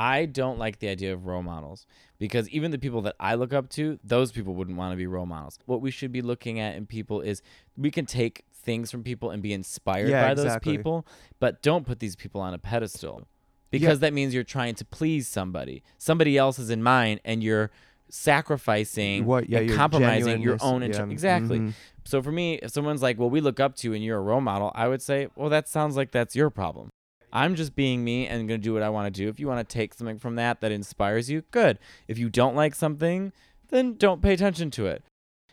[0.00, 1.86] I don't like the idea of role models
[2.18, 5.06] because even the people that I look up to, those people wouldn't want to be
[5.06, 5.58] role models.
[5.66, 7.42] What we should be looking at in people is
[7.76, 11.06] we can take things from people and be inspired Yeah, by those people,
[11.38, 13.28] but don't put these people on a pedestal
[13.70, 15.82] because that means you're trying to please somebody.
[15.98, 17.70] Somebody else is in mind and you're
[18.08, 19.50] sacrificing What?
[19.50, 21.58] Yeah, and compromising your own inter- yeah, exactly.
[21.58, 21.74] mhm.
[22.04, 24.22] So for me, if someone's like, "Well, we look up to you and you're a
[24.22, 26.88] role model," I would say, "Well, that sounds like that's your problem."
[27.32, 29.28] I'm just being me and going to do what I want to do.
[29.28, 31.78] If you want to take something from that that inspires you, good.
[32.08, 33.32] If you don't like something,
[33.68, 35.04] then don't pay attention to it.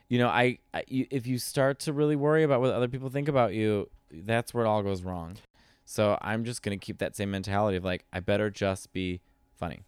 [0.09, 3.27] You know, I, I if you start to really worry about what other people think
[3.27, 5.37] about you, that's where it all goes wrong.
[5.85, 9.21] So I'm just going to keep that same mentality of like I better just be
[9.55, 9.81] funny.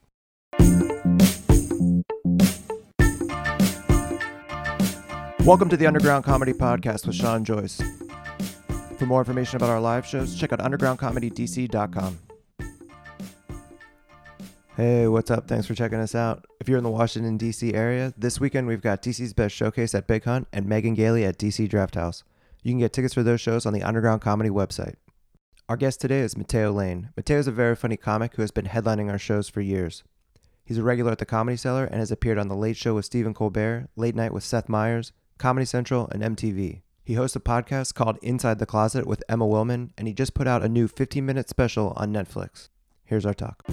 [5.43, 7.81] Welcome to the Underground Comedy Podcast with Sean Joyce.
[8.99, 12.19] For more information about our live shows, check out undergroundcomedydc.com.
[14.75, 15.47] Hey, what's up?
[15.47, 16.45] Thanks for checking us out.
[16.59, 17.73] If you're in the Washington, D.C.
[17.73, 21.37] area, this weekend we've got DC's Best Showcase at Big Hunt and Megan Gailey at
[21.37, 22.25] DC Draft House.
[22.61, 24.95] You can get tickets for those shows on the Underground Comedy website.
[25.69, 27.09] Our guest today is Matteo Lane.
[27.15, 30.03] Matteo is a very funny comic who has been headlining our shows for years.
[30.65, 33.05] He's a regular at the Comedy Cellar and has appeared on The Late Show with
[33.05, 36.81] Stephen Colbert, Late Night with Seth Meyers, Comedy Central, and MTV.
[37.09, 40.45] He hosts a podcast called Inside the Closet with Emma Willmann, and he just put
[40.47, 42.69] out a new 15 minute special on Netflix.
[43.03, 43.63] Here's our talk.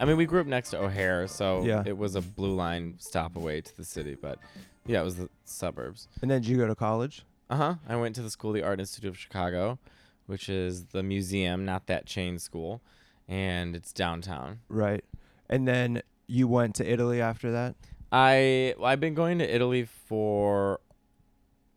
[0.00, 1.82] I mean, we grew up next to O'Hare, so Yeah.
[1.84, 4.38] it was a blue line stop away to the city, but
[4.86, 6.08] yeah, it was the suburbs.
[6.22, 7.26] And then did you go to college?
[7.50, 7.74] Uh huh.
[7.86, 9.78] I went to the school, of the Art Institute of Chicago,
[10.24, 12.80] which is the museum, not that chain school,
[13.28, 14.60] and it's downtown.
[14.70, 15.04] Right.
[15.50, 17.74] And then you went to Italy after that?
[18.16, 20.80] I I've been going to Italy for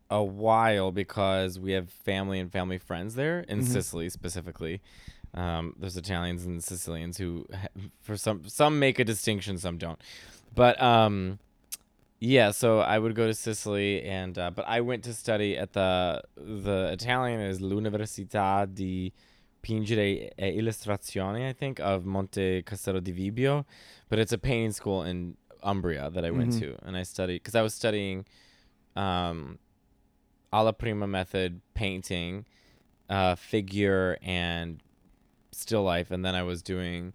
[0.08, 3.64] a while because we have family and family friends there in Mhm.
[3.72, 4.80] Sicily specifically.
[5.34, 7.46] Um, there's Italians and Sicilians who,
[8.00, 10.00] for some, some make a distinction, some don't.
[10.54, 11.38] But um,
[12.18, 15.72] yeah, so I would go to Sicily, and uh, but I went to study at
[15.74, 19.12] the the Italian is l'Università di
[19.62, 23.64] Pingere e Illustrazione, I think, of Monte Castello di Vibio,
[24.08, 26.58] but it's a painting school in Umbria that I went Mhm.
[26.60, 28.24] to, and I studied because I was studying
[28.96, 29.58] um,
[30.52, 32.44] alla prima method painting,
[33.08, 34.82] uh, figure and
[35.52, 37.12] still life, and then I was doing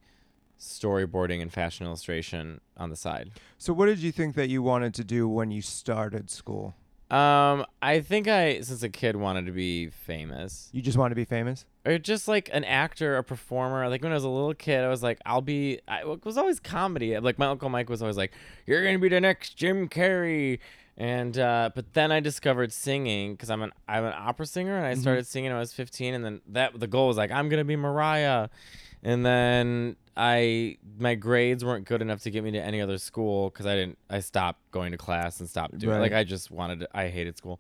[0.60, 3.32] storyboarding and fashion illustration on the side.
[3.58, 6.76] So, what did you think that you wanted to do when you started school?
[7.12, 10.70] Um, I think I, since a kid, wanted to be famous.
[10.72, 11.66] You just wanted to be famous?
[11.86, 13.88] Or just like an actor, a performer.
[13.90, 15.80] Like when I was a little kid, I was like, I'll be.
[15.88, 17.18] I, it was always comedy.
[17.20, 18.32] Like my uncle Mike was always like,
[18.66, 20.60] "You're gonna be the next Jim Carrey,"
[20.98, 24.86] and uh, but then I discovered singing because I'm an I'm an opera singer, and
[24.86, 25.02] I Mhm.
[25.02, 27.64] started singing when I was 15, and then that the goal was like, I'm gonna
[27.66, 28.50] be Mariah,
[29.04, 33.50] and then I my grades weren't good enough to get me to any other school
[33.50, 36.00] because I didn't I stopped going to class and stopped doing Right.
[36.02, 37.60] like I just wanted to, I hated school.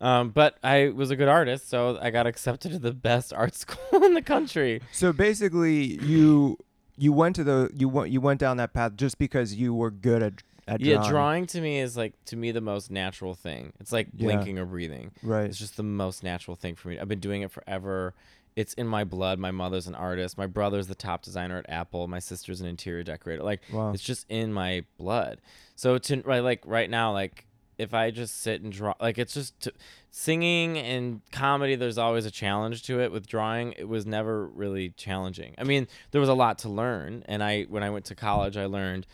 [0.00, 3.54] Um, but I was a good artist, so I got accepted to the best art
[3.54, 4.80] school in the country.
[4.92, 6.58] So basically, you
[6.96, 9.90] you went to the you went you went down that path just because you were
[9.90, 10.32] good at
[10.66, 11.10] at yeah, drawing.
[11.10, 13.72] drawing to me is like to me the most natural thing.
[13.80, 14.26] It's like Yeah.
[14.26, 15.12] blinking or breathing.
[15.22, 15.44] Right.
[15.46, 16.98] It's just the most natural thing for me.
[16.98, 18.14] I've been doing it forever.
[18.56, 19.38] It's in my blood.
[19.38, 20.38] My mother's an artist.
[20.38, 22.06] My brother's the top designer at Apple.
[22.08, 23.42] My sister's an interior decorator.
[23.42, 23.92] Like Wow.
[23.92, 25.40] it's just in my blood.
[25.76, 27.46] So to right like right now, like
[27.78, 29.72] if I just sit and draw, like it's just to,
[30.10, 31.74] singing and comedy.
[31.74, 33.12] There's always a challenge to it.
[33.12, 35.54] With drawing, it was never really challenging.
[35.58, 38.56] I mean, there was a lot to learn, and I when I went to college,
[38.56, 39.06] I learned,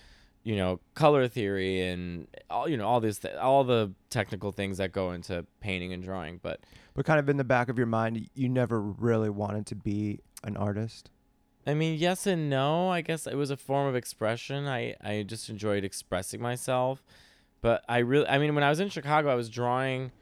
[0.43, 4.79] you know, color theory and all you know all these th- all the technical things
[4.79, 6.41] that go into painting and drawing.
[6.43, 6.61] But
[6.95, 10.21] But kind of in the back of your mind, you never really wanted to be
[10.45, 11.11] an artist.
[11.67, 12.89] I mean, yes and no.
[12.89, 14.67] I guess it was a form of expression.
[14.67, 17.03] I, I just enjoyed expressing myself.
[17.63, 20.13] But I really, I mean, when I was in Chicago, I was drawing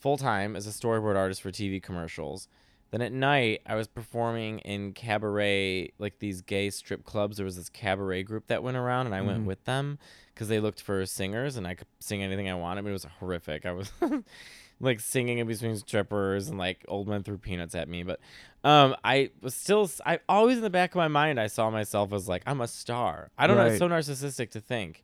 [0.00, 2.48] full time as a storyboard artist for TV commercials.
[2.90, 7.36] Then at night, I was performing in cabaret, like these gay strip clubs.
[7.36, 9.26] There was this cabaret group that went around, and I Mhm.
[9.26, 9.98] went with them
[10.32, 12.82] because they looked for singers, and I could sing anything I wanted.
[12.84, 13.66] But it was horrific.
[13.66, 13.92] I was
[14.80, 18.04] like singing in between strippers, and like old men threw peanuts at me.
[18.04, 18.20] But
[18.64, 22.12] um, I was still, I always in the back of my mind, I saw myself
[22.14, 23.30] as like I'm a star.
[23.36, 23.66] I don't know.
[23.66, 25.02] It's so narcissistic to think.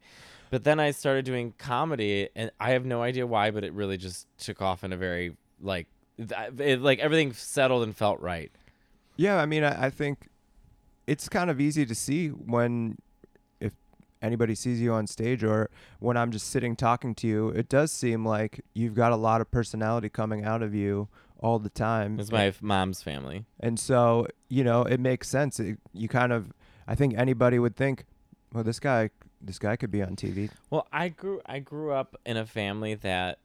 [0.54, 3.96] But then I started doing comedy, and I have no idea why, but it really
[3.96, 8.52] just took off in a very like, it, like everything settled and felt right.
[9.16, 10.28] Yeah, I mean, I, I think
[11.08, 12.98] it's kind of easy to see when
[13.58, 13.72] if
[14.22, 17.90] anybody sees you on stage or when I'm just sitting talking to you, it does
[17.90, 21.08] seem like you've got a lot of personality coming out of you
[21.40, 22.20] all the time.
[22.20, 23.44] It's my mom's family.
[23.58, 25.58] And so, you know, it makes sense.
[25.58, 26.52] It, you kind of,
[26.86, 28.04] I think anybody would think,
[28.52, 29.10] well, this guy,
[29.44, 30.50] this guy could be on TV.
[30.70, 33.38] Well, I grew I grew up in a family that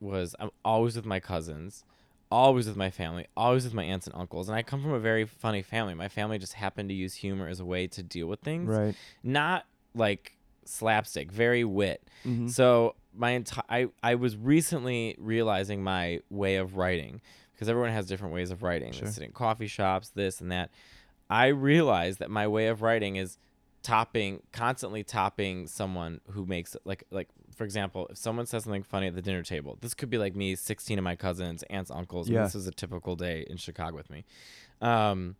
[0.00, 1.84] was I'm always with my cousins,
[2.30, 5.00] always with my family, always with my aunts and uncles, and I come from a
[5.00, 5.94] very funny family.
[5.94, 8.94] My family just happened to use humor as a way to deal with things, Right.
[9.22, 12.02] not like slapstick, very wit.
[12.24, 12.48] Mm-hmm.
[12.48, 17.20] So my entire I, I was recently realizing my way of writing
[17.52, 18.92] because everyone has different ways of writing.
[18.92, 19.06] Sure.
[19.06, 20.70] They sit in coffee shops, this and that.
[21.30, 23.38] I realized that my way of writing is
[23.82, 29.08] topping constantly topping someone who makes like like for example if someone says something funny
[29.08, 32.28] at the dinner table this could be like me 16 of my cousins aunts uncles
[32.28, 32.44] Yeah.
[32.44, 34.24] this is a typical day in chicago with me
[34.80, 35.36] um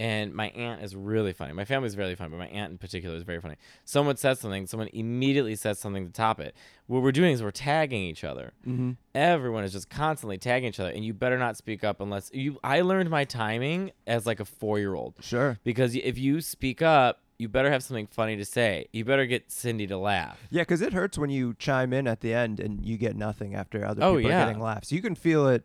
[0.00, 1.52] and my aunt is really funny.
[1.52, 3.54] My family's really funny, but my aunt in particular is very funny.
[3.84, 6.56] Someone says something, someone immediately says something to top it.
[6.88, 8.54] What we're doing is we're tagging each other.
[8.66, 8.90] Mm-hmm.
[9.14, 12.58] Everyone is just constantly tagging each other, and you better not speak up unless you.
[12.64, 15.60] I learned my timing as like a four year old Sure.
[15.62, 18.86] because if you speak up, you better have something funny to say.
[18.92, 20.38] You better get Cindy to laugh.
[20.50, 23.54] Yeah, because it hurts when you chime in at the end and you get nothing
[23.54, 24.42] after other Oh, people yeah.
[24.42, 24.92] are getting laughs.
[24.92, 25.64] You can feel it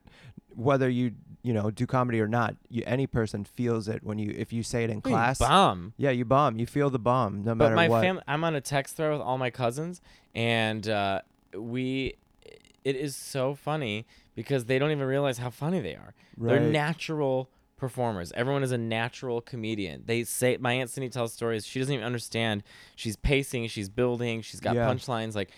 [0.56, 1.12] whether you
[1.42, 2.56] you know do comedy or not.
[2.70, 5.38] You, any person feels it when you if you say it in You class.
[5.40, 5.94] bomb.
[5.98, 6.58] Yeah, you bomb.
[6.60, 8.02] You feel the bomb no But matter my what.
[8.02, 10.02] family, I'm on a text thread with all my cousins,
[10.36, 11.22] and uh,
[11.56, 12.16] we,
[12.84, 14.06] it is so funny
[14.36, 16.14] because they don't even realize how funny they are.
[16.38, 18.32] They're natural performers.
[18.34, 20.04] Everyone is a natural comedian.
[20.06, 21.66] They say my aunt Cindy tells stories.
[21.66, 22.64] She doesn't even understand.
[22.96, 23.68] She's pacing.
[23.70, 24.42] She's building.
[24.42, 24.88] She's got Yeah.
[24.88, 25.34] punchlines.
[25.36, 25.50] Like,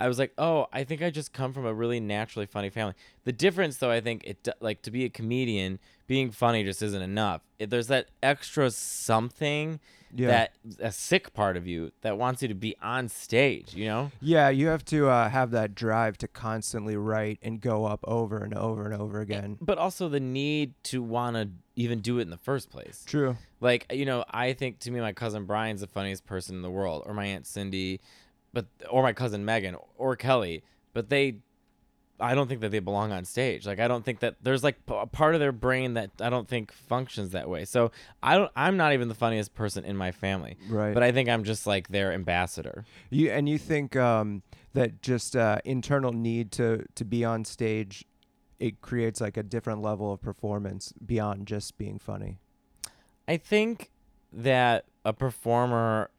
[0.00, 2.94] I was like, oh, I think I just come from a really naturally funny family.
[3.24, 7.02] The difference, though, I think it like to be a comedian, being funny just isn't
[7.02, 7.42] enough.
[7.58, 9.78] It, there's that extra something
[10.14, 10.28] Yeah.
[10.28, 13.74] that a sick part of you that wants you to be on stage.
[13.74, 14.10] You know?
[14.20, 18.38] Yeah, you have to uh, have that drive to constantly write and go up over
[18.42, 19.56] and over and over again.
[19.60, 23.04] But also the need to want to even do it in the first place.
[23.06, 23.36] True.
[23.60, 26.70] Like, you know, I think to me my cousin Brian's the funniest person in the
[26.70, 28.00] world, or my aunt Cindy,
[28.52, 31.36] but or my cousin Megan or Kelly, but they
[32.20, 33.66] I don't think that they belong on stage.
[33.66, 36.48] Like I don't think that there's like a part of their brain that I don't
[36.48, 37.64] think functions that way.
[37.64, 37.90] So
[38.22, 40.56] I don't I'm not even the funniest person in my family.
[40.68, 40.94] Right.
[40.94, 42.84] But I think I'm just like their ambassador.
[43.10, 44.42] You and you think um,
[44.74, 48.04] that just uh, internal need to to be on stage,
[48.62, 52.38] it creates like a different level of performance beyond just being funny.
[53.26, 53.90] I think
[54.32, 56.10] that a performer,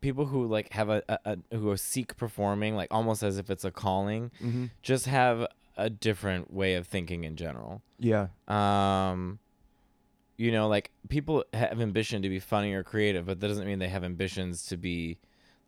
[0.00, 3.64] people who like have a, a, a who seek performing, like almost as if it's
[3.64, 4.66] a calling, Mm-hmm.
[4.82, 5.46] just have
[5.76, 7.80] a different way of thinking in general.
[7.98, 8.28] Yeah.
[8.46, 9.38] Um,
[10.36, 13.78] you know, like people have ambition to be funny or creative, but that doesn't mean
[13.78, 15.18] they have ambitions to be.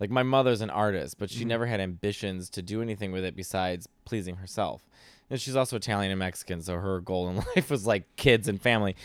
[0.01, 1.49] Like my mother's an artist, but she Mhm.
[1.49, 4.83] never had ambitions to do anything with it besides pleasing herself.
[5.33, 8.61] And she's also Italian and Mexican, so her goal in life was like kids and
[8.61, 8.97] family.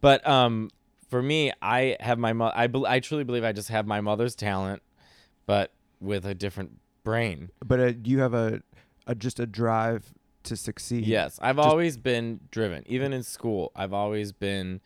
[0.00, 0.68] But um,
[1.08, 4.00] for me, I have my mo- I bel I truly believe I just have my
[4.00, 4.82] mother's talent,
[5.46, 7.50] but with a different brain.
[7.64, 8.62] But uh, you have a,
[9.06, 10.12] a just a drive
[10.42, 11.06] to succeed.
[11.06, 12.82] Yes, I've Just- always been driven.
[12.86, 14.80] Even in school, I've always been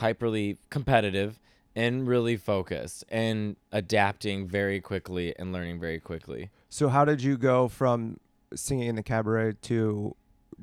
[0.00, 1.40] hyperly competitive
[1.74, 6.50] and really focused and adapting very quickly and learning very quickly.
[6.68, 8.18] So how did you go from
[8.54, 10.14] singing in the cabaret to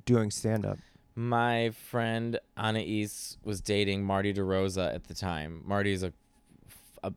[0.05, 0.77] doing stand up?
[1.15, 3.09] My friend Anais
[3.43, 5.61] was dating Marty DeRosa at the time.
[5.65, 6.13] Marty's a,
[7.03, 7.11] a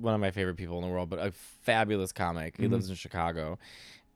[0.00, 2.56] one of my favorite people in the world, but a fabulous comic.
[2.56, 2.70] He Mhm.
[2.72, 3.58] lives in Chicago,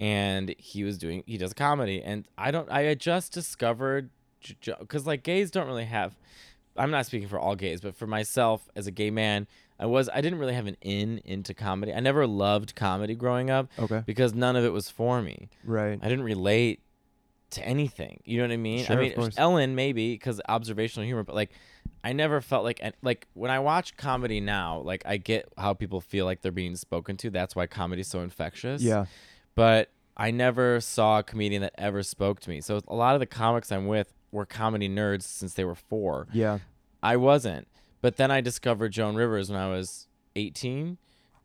[0.00, 4.10] and he was doing he does comedy, and I don't I had just discovered
[4.66, 6.16] because like gays don't really have.
[6.76, 9.46] I'm not speaking for all gays, but for myself as a gay man,
[9.80, 11.92] I was I didn't really have an in into comedy.
[11.92, 14.02] I never loved comedy growing up Okay.
[14.06, 15.48] because none of it was for me.
[15.64, 15.98] Right.
[16.00, 16.80] I didn't relate
[17.50, 18.20] to anything.
[18.24, 18.84] You know what I mean?
[18.84, 19.30] Sure, I mean.
[19.36, 21.50] Ellen maybe because observational humor, but like,
[22.04, 26.00] I never felt like like when I watch comedy now, like I get how people
[26.00, 27.30] feel like they're being spoken to.
[27.30, 28.82] That's why comedy's so infectious.
[28.82, 29.06] Yeah.
[29.54, 32.60] But I never saw a comedian that ever spoke to me.
[32.60, 36.28] So a lot of the comics I'm with were comedy nerds since they were four.
[36.32, 36.58] Yeah.
[37.02, 37.68] I wasn't.
[38.00, 40.98] But then I discovered Joan Rivers when I was 18,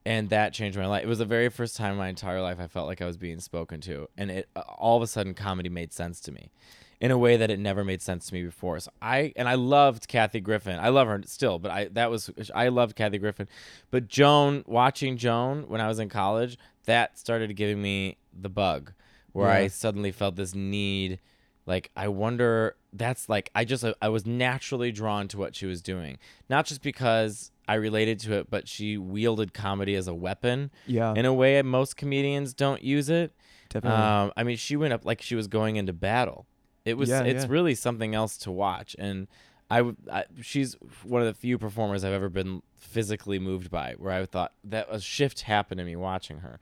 [0.05, 1.03] and that changed my life.
[1.03, 3.17] It was the very first time in my entire life I felt like I was
[3.17, 6.51] being spoken to, and it uh, all of a sudden comedy made sense to me,
[6.99, 8.79] in a way that it never made sense to me before.
[8.79, 10.79] So I and I loved Kathy Griffin.
[10.79, 13.47] I love her still, but I that was I loved Kathy Griffin,
[13.91, 18.93] but Joan watching Joan when I was in college that started giving me the bug,
[19.31, 21.19] where I suddenly felt this need
[21.65, 25.81] like i wonder that's like i just i was naturally drawn to what she was
[25.81, 26.17] doing
[26.49, 31.13] not just because i related to it but she wielded comedy as a weapon Yeah.
[31.15, 33.33] in a way most comedians don't use it
[33.69, 33.99] definitely.
[33.99, 36.45] um, i mean she went up like she was going into battle
[36.85, 37.09] It was.
[37.09, 37.51] Yeah, it's yeah.
[37.51, 39.27] really something else to watch, and
[39.71, 39.79] I,
[40.11, 44.25] I she's one of the few performers I've ever been physically moved by, where I
[44.25, 46.59] thought that a shift happened to me watching her.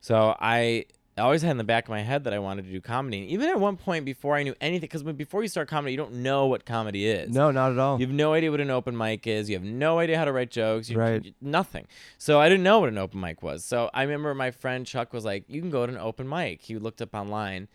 [0.00, 0.84] So I.
[1.16, 3.20] I always had in the back of my head that I wanted to do comedy.
[3.20, 5.96] And even at one point before I knew anything, because before you start comedy, you
[5.96, 7.30] don't know what comedy is.
[7.32, 8.00] No, not at all.
[8.00, 9.48] You have no idea what an open mic is.
[9.48, 10.90] You have no idea how to write jokes.
[10.90, 11.24] You, Right.
[11.24, 11.86] you- nothing.
[12.18, 13.64] So I didn't know what an open mic was.
[13.64, 16.62] So I remember my friend Chuck was like, "You can go to an open mic."
[16.62, 17.68] He looked up online,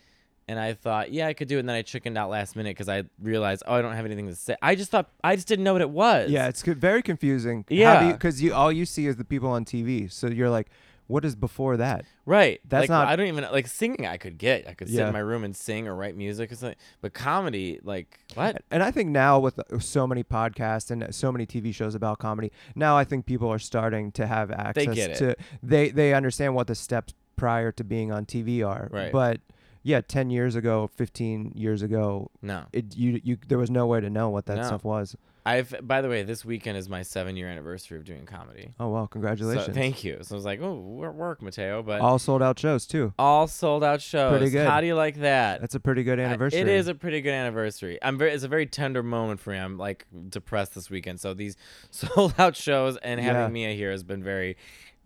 [0.49, 2.71] and I thought, "Yeah, I could do it." And then I chickened out last minute
[2.71, 5.47] because I realized, "Oh, I don't have anything to say." I just thought I just
[5.47, 6.29] didn't know what it was.
[6.29, 7.63] Yeah, it's very confusing.
[7.69, 8.11] Yeah.
[8.11, 10.09] because you all you see is the people on TV.
[10.11, 10.67] So you're like,
[11.09, 12.05] what is before that?
[12.25, 12.61] Right.
[12.69, 14.05] That's like, not- I don't even like singing.
[14.05, 14.67] I could get.
[14.67, 15.07] I could sit Yeah.
[15.07, 16.77] in my room and sing or write music or something.
[17.01, 18.61] But comedy, like what?
[18.69, 22.19] And I think now with uh, so many podcasts and so many TV shows about
[22.19, 25.15] comedy, now I think people are starting to have access they get it.
[25.17, 28.87] to they they understand what the steps prior to being on TV are.
[28.91, 29.11] Right.
[29.11, 29.41] But
[29.81, 32.65] yeah, 10 years ago, 15 years ago, No.
[32.71, 34.63] it you you there was no way to know what that No.
[34.63, 35.15] stuff was.
[35.45, 35.75] I've.
[35.81, 38.73] By the way, this weekend is my seven year anniversary of doing comedy.
[38.79, 39.75] Oh well, So, congratulations.
[39.75, 40.17] thank you.
[40.21, 43.13] So I was like, oh, work, Matteo, but All sold out shows too.
[43.17, 44.37] all sold out shows.
[44.37, 44.67] Pretty good.
[44.67, 45.61] How do you like that?
[45.61, 46.59] That's a pretty good I- anniversary.
[46.61, 47.97] It is a pretty good anniversary.
[48.01, 48.31] I'm very.
[48.31, 49.57] It's a very tender moment for me.
[49.57, 51.19] I'm like depressed this weekend.
[51.19, 51.57] So these
[51.91, 53.47] sold out shows and having Yeah.
[53.47, 54.57] Mia here has been very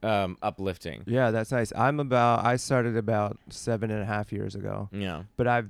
[0.02, 1.04] um, uplifting.
[1.06, 1.72] Yeah, that's nice.
[1.76, 5.70] I'm about I started about seven and a half years ago, Yeah, but I've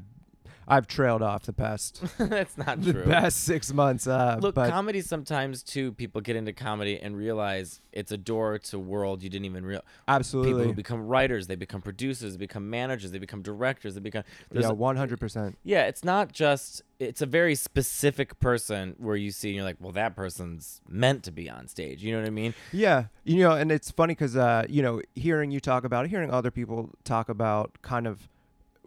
[0.67, 3.03] I've trailed off the past that's not the true.
[3.03, 4.07] past six months.
[4.07, 5.91] Uh, Look, but comedy sometimes too.
[5.93, 9.81] People get into comedy and realize it's a door to world you didn't even real.
[10.07, 14.23] People who become writers, they become producers, they become managers, they become directors, they become.
[14.51, 15.57] there's yeah, a- one hundred percent.
[15.63, 19.77] Yeah, it's not just it's a very specific person where you see and you're like,
[19.79, 22.03] well, that person's meant to be on stage.
[22.03, 22.53] You know what I mean?
[22.71, 26.09] Yeah, you know, and it's funny because uh, you know, hearing you talk about, it,
[26.09, 28.29] hearing other people talk about, kind of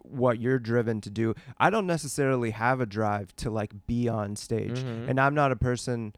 [0.09, 1.33] what you're driven to do.
[1.59, 5.09] I don't necessarily have a drive to like be on stage, Mhm.
[5.09, 6.13] and I'm not a person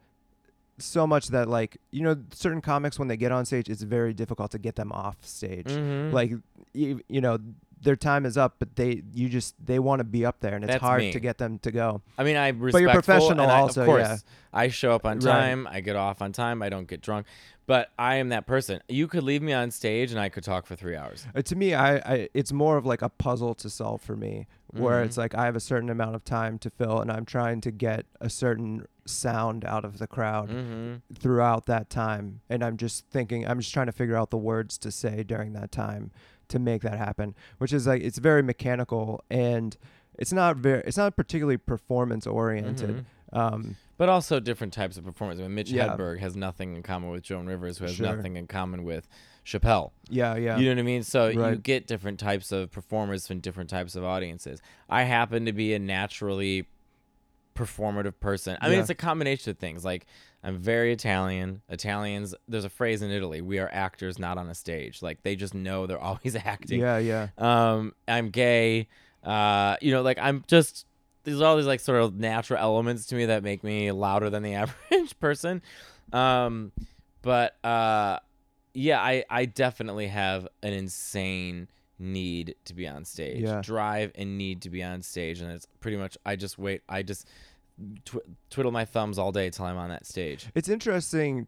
[0.78, 4.14] so much that like you know certain comics when they get on stage it's very
[4.14, 6.10] difficult to get them off stage Mhm.
[6.10, 6.32] like
[6.72, 7.36] you, you know
[7.82, 10.64] their time is up but they you just they want to be up there and
[10.64, 11.12] it's That's hard me.
[11.12, 13.86] to get them to go I mean, I but you're professional and I, also, Of
[13.88, 14.16] course, yeah.
[14.54, 15.30] I show up on Right.
[15.32, 15.66] time.
[15.70, 16.62] I get off on time.
[16.62, 17.26] I don't get drunk.
[17.70, 18.80] But I am that person.
[18.88, 21.24] You could leave me on stage and I could talk for three hours.
[21.32, 24.48] Uh, to me I, I it's more of like a puzzle to solve for me
[24.66, 25.06] where Mhm.
[25.06, 27.70] it's like i have a certain amount of time to fill and i'm trying to
[27.70, 33.06] get a certain sound out of the crowd hmm throughout that time and i'm just
[33.06, 36.10] thinking i'm just trying to figure out the words to say during that time
[36.48, 39.76] to make that happen which is like it's very mechanical and
[40.18, 45.38] it's not very it's not particularly performance oriented um But also different types of performance.
[45.40, 45.88] I mean, Mitch Yeah.
[45.88, 48.14] Hedberg has nothing in common with Joan Rivers, who has Sure.
[48.16, 49.06] nothing in common with
[49.44, 49.90] Chappelle.
[50.08, 51.02] yeah yeah You know what I mean?
[51.02, 54.60] So you get different types of performers from different types of audiences.
[54.88, 56.66] I happen to be a naturally
[57.54, 58.56] performative person.
[58.60, 59.84] I mean, it's a combination of things.
[59.84, 60.06] Like
[60.42, 61.60] I'm very Italian.
[61.68, 65.36] Italians, there's a phrase in Italy: "We are actors, not on a stage." Like they
[65.36, 66.80] just know they're always acting.
[66.80, 68.88] yeah yeah Um, I'm gay.
[69.22, 70.86] Uh, you know, like I'm just
[71.24, 74.42] there's all these like sort of natural elements to me that make me louder than
[74.42, 75.62] the average person.
[76.12, 76.72] Um,
[77.22, 78.18] but uh,
[78.74, 83.60] yeah, I I definitely have an insane need to be on stage, Yeah.
[83.62, 86.82] drive and need to be on stage, and it's pretty much I just wait.
[86.88, 87.26] I just
[88.06, 90.46] tw- twiddle my thumbs all day till I'm on that stage.
[90.54, 91.46] It's interesting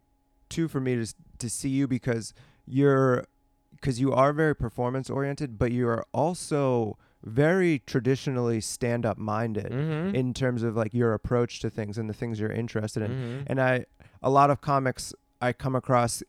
[0.50, 2.35] too for me to to see you because
[2.67, 3.25] you're
[3.73, 9.71] because you are very performance oriented, but you are also very traditionally stand up minded
[9.71, 10.14] Mhm.
[10.14, 13.11] in terms of like your approach to things and the things you're interested in.
[13.12, 13.43] Mhm.
[13.47, 13.87] And I
[14.23, 16.23] a lot of comics I come across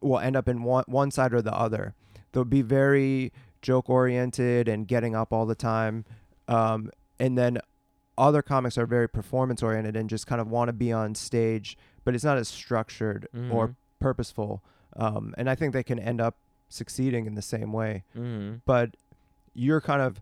[0.00, 1.94] will end up in one one side or the other.
[2.32, 6.04] They'll be very joke oriented and getting up all the time.
[6.46, 7.58] Um, and then
[8.18, 11.76] other comics are very performance oriented and just kind of want to be on stage,
[12.04, 13.76] but it's not as structured or Mhm.
[13.98, 14.62] purposeful.
[14.94, 16.36] Um, and I think they can end up
[16.68, 18.04] succeeding in the same way.
[18.16, 18.60] Mhm.
[18.64, 18.96] But
[19.54, 20.20] you're kind of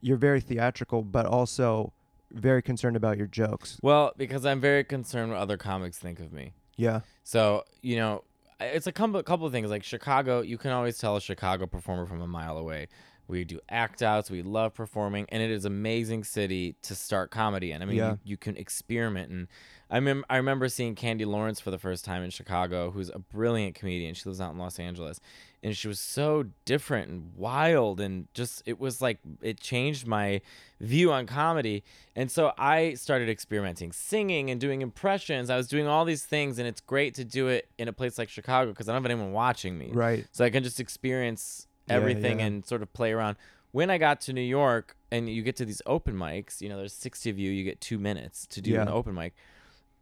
[0.00, 1.92] you're very theatrical, but also
[2.32, 3.78] very concerned about your jokes.
[3.82, 6.52] Well, because I'm very concerned what other comics think of me.
[6.76, 7.00] Yeah.
[7.24, 8.24] So you know,
[8.60, 9.70] it's a couple couple of things.
[9.70, 12.88] Like Chicago, you can always tell a Chicago performer from a mile away.
[13.26, 14.28] We do act outs.
[14.28, 17.80] We love performing, and it is amazing city to start comedy in.
[17.80, 18.10] I mean, Yeah.
[18.12, 19.46] you, you can experiment, and
[19.88, 23.20] I remember I remember seeing Candy Lawrence for the first time in Chicago, who's a
[23.20, 24.14] brilliant comedian.
[24.14, 25.20] She lives out in Los Angeles,
[25.62, 30.40] and she was so different and wild, and just it was like it changed my
[30.80, 31.84] view on comedy.
[32.16, 35.50] And so I started experimenting, singing and doing impressions.
[35.50, 38.18] I was doing all these things, and it's great to do it in a place
[38.18, 39.90] like Chicago because I don't have anyone watching me.
[39.92, 40.26] Right.
[40.32, 42.46] So I can just experience everything yeah.
[42.46, 43.36] and sort of play around.
[43.72, 46.76] when I got to New York and you get to these open mics, you know,
[46.76, 49.34] there's 60 of you, you get two minutes to do an open mic.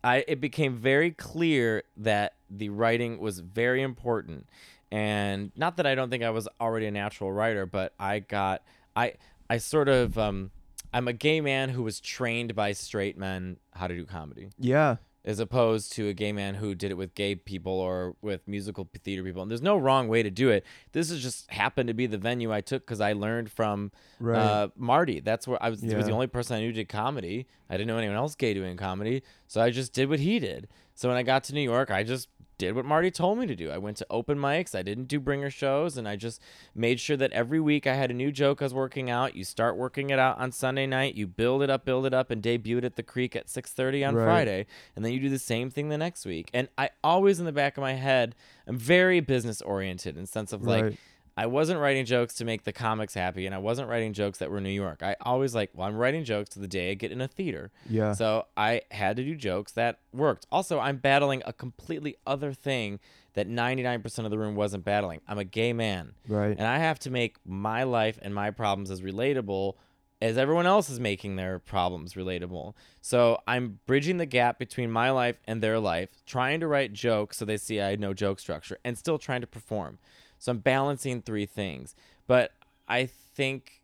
[0.05, 4.47] I it became very clear that the writing was very important,
[4.90, 8.62] and not that I don't think I was already a natural writer, but I got
[8.97, 9.14] I
[9.50, 10.50] I sort of um
[10.92, 14.97] I'm a gay man who was trained by straight men how to do comedy Yeah.
[15.23, 18.88] as opposed to a gay man who did it with gay people or with musical
[19.04, 19.42] theater people.
[19.42, 20.64] And there's no wrong way to do it.
[20.92, 24.38] This is just happened to be the venue I took because I learned from Right.
[24.38, 25.21] uh, Marty.
[25.21, 25.83] That's where I was.
[25.83, 27.47] He was the only person I knew did comedy.
[27.68, 30.68] I didn't know anyone else gay doing comedy, so I just did what he did.
[30.99, 32.28] So when I got to New York, I just
[32.59, 33.71] did what Marty told me to do.
[33.71, 34.75] I went to open mics.
[34.75, 36.43] I didn't do bringer shows, and I just
[36.75, 39.37] made sure that every week I had a new joke I was working out.
[39.37, 41.14] You start working it out on Sunday night.
[41.14, 44.02] You build it up, build it up, and debut it at the Creek at 6:30
[44.02, 44.25] on Right.
[44.25, 46.50] Friday, and then you do the same thing the next week.
[46.52, 48.35] And I always in the back of my head,
[48.67, 50.83] I'm very business oriented in the sense of like.
[50.83, 50.99] Right.
[51.38, 54.50] I wasn't writing jokes to make the comics happy, and I wasn't writing jokes that
[54.50, 55.04] were New York.
[55.04, 57.71] I always like, well, I'm writing jokes to the day I get in a theater.
[57.88, 58.12] Yeah.
[58.12, 60.49] So I had to do jokes that worked.
[60.50, 62.99] Also, I'm battling a completely other thing
[63.35, 65.21] that 99% of the room wasn't battling.
[65.28, 66.57] I'm a gay man, right.
[66.59, 69.75] and I have to make my life and my problems as relatable
[70.21, 72.75] as everyone else is making their problems relatable.
[73.00, 77.37] So I'm bridging the gap between my life and their life, trying to write jokes
[77.37, 79.99] so they see I know joke structure, and still trying to perform.
[80.38, 81.95] So I'm balancing three things.
[82.26, 82.52] But
[82.88, 83.83] I think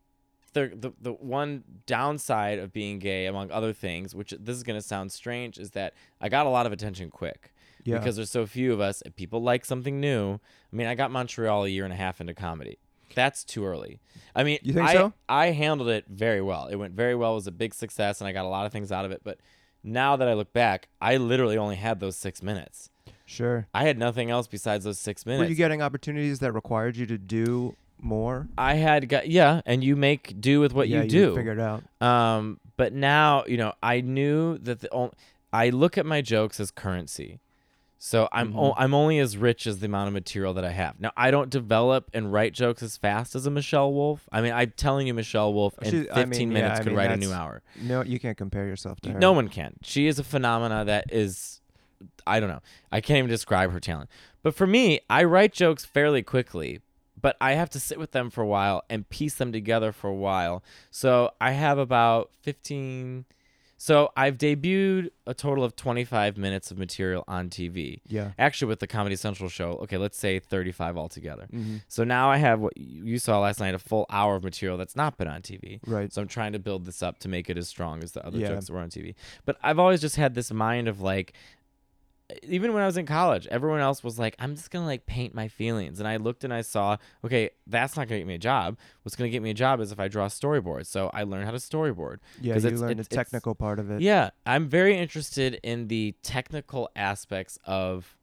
[0.53, 4.83] the, the the one downside of being gay, among other things, which this is gonna
[4.83, 7.53] sound strange, is that I got a lot of attention quick
[7.85, 7.99] yeah.
[7.99, 9.03] because there's so few of us.
[9.05, 12.21] If people like something new, I mean, I got Montreal a year and a half
[12.21, 12.79] into comedy.
[13.15, 14.01] That's too early.
[14.35, 15.13] I mean, You think I, so?
[15.29, 16.67] I handled it very well.
[16.67, 17.33] It went very well.
[17.33, 19.21] It was a big success, and I got a lot of things out of it.
[19.23, 19.39] But
[19.85, 22.91] now that I look back, I literally only had those six minutes.
[23.25, 23.67] Sure.
[23.75, 25.45] I had nothing else besides those six minutes.
[25.47, 28.49] Were you getting opportunities that required you to do more?
[28.59, 31.35] I had got yeah, and you make do with what yeah, you do.
[31.35, 31.83] figured out.
[32.01, 35.13] Um, but now you know I knew that the only
[35.53, 37.41] I look at my jokes as currency.
[37.97, 38.59] So I'm Mm-hmm.
[38.59, 41.01] o- I'm only as rich as the amount of material that I have.
[41.01, 44.29] Now I don't develop and write jokes as fast as a Michelle Wolf.
[44.31, 46.87] I mean, I'm telling you, Michelle Wolf in She- 15 I mean, minutes I could
[46.89, 47.63] mean, write a new hour.
[47.81, 49.19] No, you can't compare yourself to her.
[49.19, 49.75] No one can.
[49.83, 51.63] She is a phenomena that is,
[52.27, 52.61] I don't know.
[52.93, 54.11] I can't even describe her talent.
[54.43, 56.81] But for me, I write jokes fairly quickly,
[57.21, 60.09] but I have to sit with them for a while and piece them together for
[60.09, 60.63] a while.
[60.91, 63.25] So I have about 15.
[63.77, 68.01] So I've debuted a total of 25 minutes of material on TV.
[68.07, 68.31] Yeah.
[68.39, 71.47] Actually, with the Comedy Central show, okay, let's say 35 altogether.
[71.51, 74.79] hmm So now I have what you saw last night a full hour of material
[74.79, 75.81] that's not been on TV.
[75.87, 76.11] Right.
[76.13, 78.39] So I'm trying to build this up to make it as strong as the other
[78.39, 78.49] Yeah.
[78.49, 79.15] jokes that were on TV.
[79.45, 81.35] But I've always just had this mind of like,
[82.43, 85.35] even when I was in college, everyone else was like, I'm just gonna like paint
[85.35, 88.39] my feelings, and I looked and I saw, okay, that's not gonna get me a
[88.39, 88.77] job.
[89.03, 90.87] What's gonna get me a job is if I draw storyboards.
[90.87, 92.19] So I learned how to storyboard.
[92.41, 94.01] Yeah, you learned the technical part of it.
[94.01, 98.17] Yeah, I'm very interested in the technical aspects of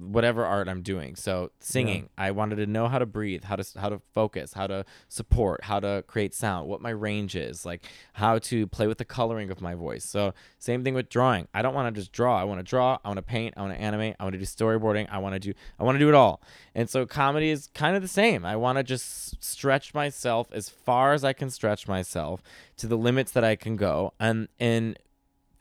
[0.00, 1.14] whatever art I'm doing.
[1.14, 4.66] So singing, I wanted to know how to breathe, how to how to focus, how
[4.66, 8.98] to support, how to create sound, what my range is, like how to play with
[8.98, 10.04] the coloring of my voice.
[10.04, 11.48] So same thing with drawing.
[11.52, 12.40] I don't want to just draw.
[12.40, 14.38] I want to draw, I want to paint, I want to animate, I want to
[14.38, 16.40] do storyboarding, I want to do I want to do it all.
[16.74, 18.44] And so comedy is kind of the same.
[18.44, 22.42] I want to just stretch myself as far as I can stretch myself
[22.78, 24.98] to the limits that I can go and and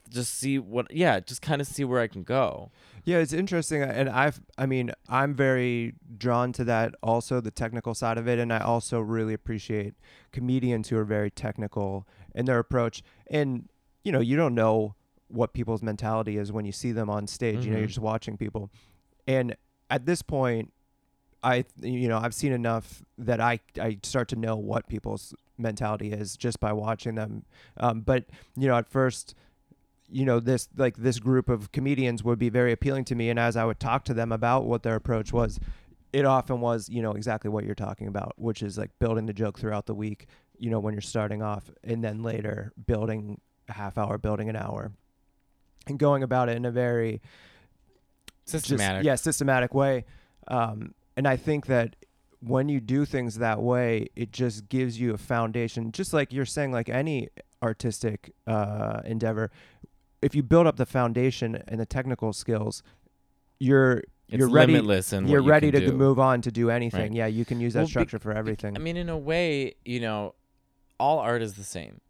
[0.10, 2.72] just see what yeah, just kind of see where I can go.
[3.06, 7.94] Yeah, it's interesting, and I've, I mean, I'm very drawn to that also the technical
[7.94, 9.94] side of it, and I also really appreciate
[10.32, 13.02] comedians who are very technical in their approach.
[13.28, 13.70] And
[14.04, 14.96] you know, you don't know
[15.28, 17.66] what people's mentality is when you see them on stage.
[17.66, 18.70] You know, you're just watching people,
[19.28, 19.56] and
[19.90, 20.72] at this point,
[21.44, 26.12] I, you know, I've seen enough that I, I start to know what people's mentality
[26.12, 27.46] is just by watching them.
[27.78, 28.26] Um, but
[28.58, 29.36] you know, at first
[30.12, 33.40] you know this like this group of comedians would be very appealing to me and
[33.40, 35.60] as i would talk to them about what their approach was
[36.14, 39.34] it often was you know exactly what you're talking about which is like building the
[39.34, 43.74] joke throughout the week you know when you're starting off and then later building a
[43.74, 44.92] half hour building an hour
[45.88, 47.22] and going about it in a very
[48.48, 49.06] just- Systematic.
[49.06, 50.06] yeah systematic way
[50.48, 51.96] um, and i think that
[52.42, 56.46] when you do things that way it just gives you a foundation just like you're
[56.46, 57.30] saying like any
[57.62, 59.52] artistic uh, endeavor
[60.22, 62.84] if you build up the foundation and the technical skills
[63.60, 63.98] you're
[64.30, 65.92] It's you're ready limitless what you're you ready to do.
[65.94, 67.14] move on to do anything Right.
[67.14, 69.76] yeah you can use that Well, be- structure for everything I mean, in a way,
[69.86, 70.36] you know,
[71.00, 72.02] all art is the same.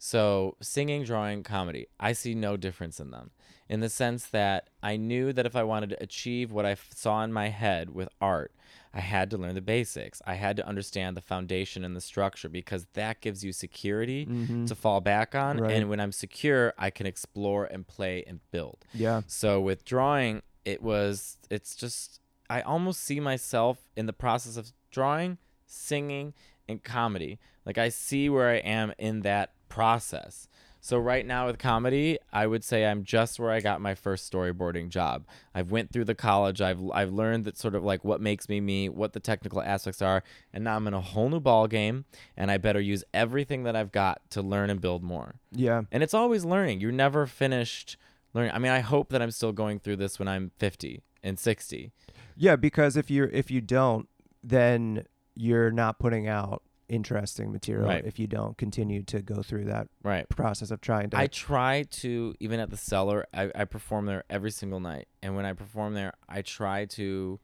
[0.00, 3.30] So, singing, drawing, comedy, I see no difference in them
[3.68, 6.88] in the sense that I knew that if I wanted to achieve what I f-
[6.94, 8.52] saw in my head with art,
[8.92, 10.22] I had to learn the basics.
[10.26, 14.26] I had to understand the foundation and the structure because that gives you security
[14.66, 15.56] to fall back on.
[15.56, 15.64] Mm-hmm.
[15.64, 15.74] Right.
[15.74, 18.84] And when I'm secure, I can explore and play and build.
[18.94, 19.22] Yeah.
[19.26, 22.20] So with drawing, it was it's just
[22.50, 26.34] I almost see myself in the process of drawing, singing,
[26.68, 27.38] and comedy.
[27.64, 30.48] Like I see where I am in that process.
[30.80, 34.30] So right now with comedy, I would say I'm just where I got my first
[34.30, 35.26] storyboarding job.
[35.54, 36.60] I've went through the college.
[36.60, 40.00] I've I've learned that sort of like what makes me me, what the technical aspects
[40.00, 42.04] are, and now I'm in a whole new ball game,
[42.36, 45.36] and I better use everything that I've got to learn and build more.
[45.52, 45.82] Yeah.
[45.90, 46.80] And it's always learning.
[46.80, 47.96] You're never finished
[48.34, 48.52] learning.
[48.54, 51.92] I mean, I hope that I'm still going through this when I'm 50 and 60.
[52.36, 54.08] Yeah, because if you if you don't,
[54.42, 58.04] then you're not putting out interesting material Right.
[58.04, 60.28] if you don't continue to go through that Right.
[60.28, 63.26] process of trying to I try to even at the cellar.
[63.34, 67.40] I, I perform there every single night, and when I perform there, I try to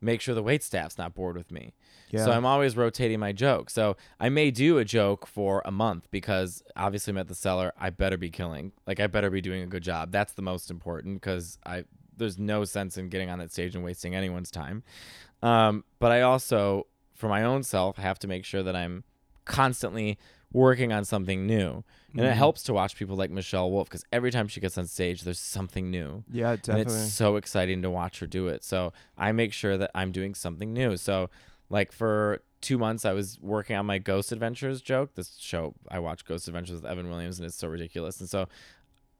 [0.00, 1.72] make sure the wait staff's not bored with me.
[2.10, 2.24] yeah.
[2.24, 3.70] So I'm always rotating my joke.
[3.70, 7.72] So I may do a joke for a month because obviously I'm at the cellar.
[7.78, 8.72] I better be killing.
[8.86, 10.12] Like I better be doing a good job.
[10.12, 11.84] That's the most important because I
[12.18, 14.82] there's no sense in getting on that stage and wasting anyone's time.
[15.42, 19.04] Um, but I also, for my own self, I have to make sure that I'm
[19.44, 20.18] constantly
[20.52, 21.84] working on something new.
[22.12, 22.36] And it Mhm.
[22.36, 25.38] helps to watch people like Michelle Wolf because every time she gets on stage, there's
[25.38, 26.82] something new yeah, definitely.
[26.82, 28.64] and it's so exciting to watch her do it.
[28.64, 30.96] So I make sure that I'm doing something new.
[30.96, 31.28] So,
[31.68, 35.14] like for two months, I was working on my Ghost Adventures joke.
[35.14, 38.20] This show I watch Ghost Adventures with Evan Williams, and it's so ridiculous.
[38.20, 38.48] And so,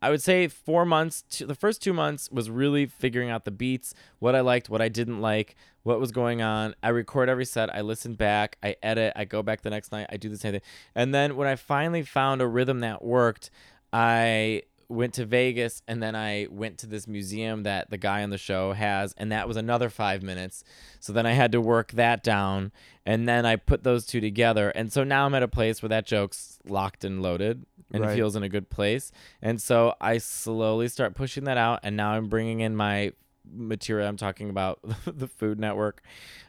[0.03, 1.23] I would say four months.
[1.31, 4.83] To, the first two months was really figuring out the beats, what I liked, what
[4.83, 6.75] I didn't like, what was going on.
[6.83, 7.75] I record every set.
[7.75, 8.59] I listen back.
[8.63, 9.15] I edit.
[9.17, 10.07] I go back the next night.
[10.11, 10.63] I do the same thing.
[10.95, 13.51] And then when I finally found a rhythm that worked,
[13.93, 18.31] I went to Vegas and then I went to this museum that the guy on
[18.31, 20.62] the show has and that was another 5 minutes.
[21.01, 22.70] So then I had to work that down
[23.05, 25.88] and then I put those two together and so now I'm at a place where
[25.88, 28.14] that joke's locked and loaded and Right.
[28.16, 29.12] feels in a good place.
[29.42, 33.12] And so I slowly start pushing that out and now I'm bringing in my
[33.53, 36.03] material I'm talking about the Food Network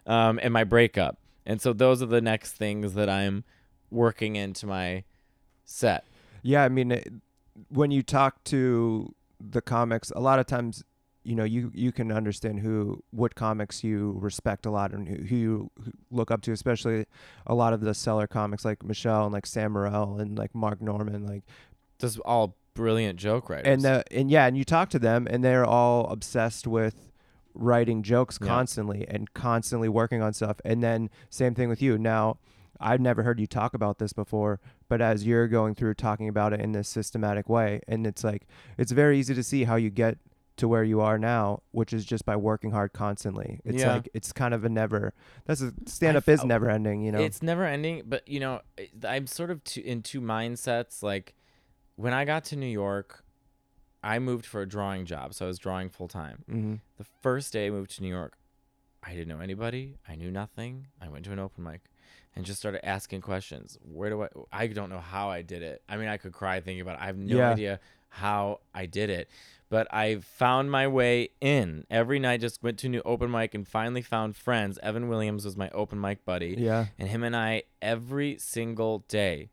[0.05, 1.17] um, and my breakup.
[1.45, 3.43] And so those are the next things that I'm
[3.89, 5.03] working into my
[5.63, 6.05] set.
[6.43, 7.11] Yeah, I mean, it,
[7.69, 10.83] when you talk to the comics, a lot of times,
[11.23, 15.15] you know, you you can understand who what comics you respect a lot and who,
[15.25, 15.71] who you
[16.11, 17.05] look up to, especially
[17.45, 20.81] a lot of the Cellar comics like Michelle and like Sam Morril and like Mark
[20.81, 21.43] Normand, like
[21.99, 23.67] Just all brilliant joke writers.
[23.67, 27.11] and the and yeah, and you talk to them and they're all obsessed with
[27.53, 28.47] writing jokes Yeah.
[28.47, 30.61] constantly and constantly working on stuff.
[30.63, 31.97] And then same thing with you.
[31.97, 32.37] Now,
[32.79, 36.53] I've never heard you talk about this before, but as you're going through talking about
[36.53, 38.47] it in this systematic way, and it's like
[38.77, 40.17] it's very easy to see how you get
[40.57, 43.59] to where you are now, which is just by working hard constantly.
[43.63, 43.93] It's Yeah.
[43.93, 45.13] like it's kind of a never.
[45.45, 47.01] That's a stand up is never ending.
[47.03, 47.19] You know.
[47.19, 48.61] It's never ending, but you know,
[49.07, 51.03] I'm sort of two, in two mindsets.
[51.03, 51.35] Like
[51.95, 53.23] when I got to New York,
[54.03, 56.43] I moved for a drawing job, so I was drawing full time.
[56.49, 58.37] hmm The first day I moved to New York,
[59.03, 59.97] I didn't know anybody.
[60.07, 60.87] I knew nothing.
[61.01, 61.81] I went to an open mic
[62.37, 63.77] and just started asking questions.
[63.81, 64.27] Where do I?
[64.51, 65.81] I don't know how I did it.
[65.89, 67.01] I mean, I could cry thinking about it.
[67.01, 67.51] I have no Yeah.
[67.51, 69.27] idea how I did it,
[69.69, 71.85] but I found my way in.
[71.89, 74.79] Every night, just went to a new open mic and finally found friends.
[74.81, 76.55] Evan Williams was my open mic buddy.
[76.57, 76.85] Yeah.
[76.97, 79.49] And him and I, every single day,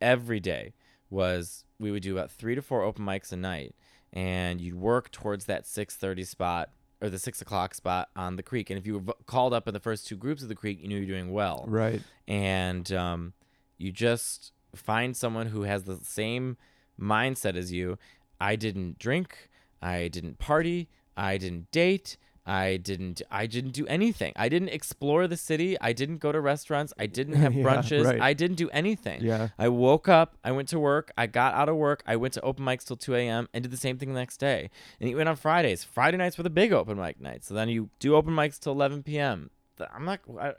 [0.00, 0.72] every day,
[1.10, 3.74] was we would do about three to four open mics a night,
[4.12, 6.70] and you'd work towards that six thirty spot
[7.02, 8.70] or the six o'clock spot on the creek.
[8.70, 10.80] And if you were v- called up in the first two groups of the creek,
[10.80, 11.64] you knew you're doing well.
[11.66, 12.00] Right.
[12.28, 13.32] And um,
[13.76, 16.56] you just find someone who has the same
[16.98, 17.98] mindset as you.
[18.40, 19.50] I didn't drink.
[19.82, 20.88] I didn't party.
[21.16, 22.16] I didn't date.
[22.44, 24.32] I didn't I didn't do anything.
[24.34, 25.76] I didn't explore the city.
[25.80, 26.92] I didn't go to restaurants.
[26.98, 28.04] I didn't have Yeah, brunches.
[28.04, 28.20] right.
[28.20, 29.22] I didn't do anything.
[29.22, 29.48] Yeah.
[29.58, 32.40] I woke up, I went to work, I got out of work, I went to
[32.40, 33.48] open mics till 2 a.m.
[33.54, 34.70] and did the same thing the next day.
[35.00, 35.84] And even on Fridays.
[35.84, 37.46] Friday nights were the big open mic nights.
[37.46, 39.50] So then you do open mics till 11 p.m.
[39.94, 40.52] I'm not, I,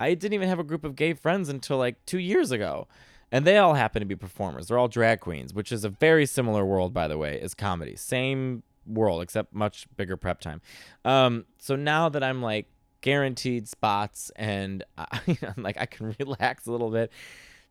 [0.00, 2.88] I didn't even have a group of gay friends until like two years ago.
[3.30, 4.68] And they all happen to be performers.
[4.68, 7.94] They're all drag queens, which is a very similar world, by the way, as comedy.
[7.94, 10.60] Same world, except much bigger prep time.
[11.04, 12.66] Um, so now that I'm like
[13.00, 15.20] guaranteed spots and I,
[15.56, 17.12] I'm like I can relax a little bit,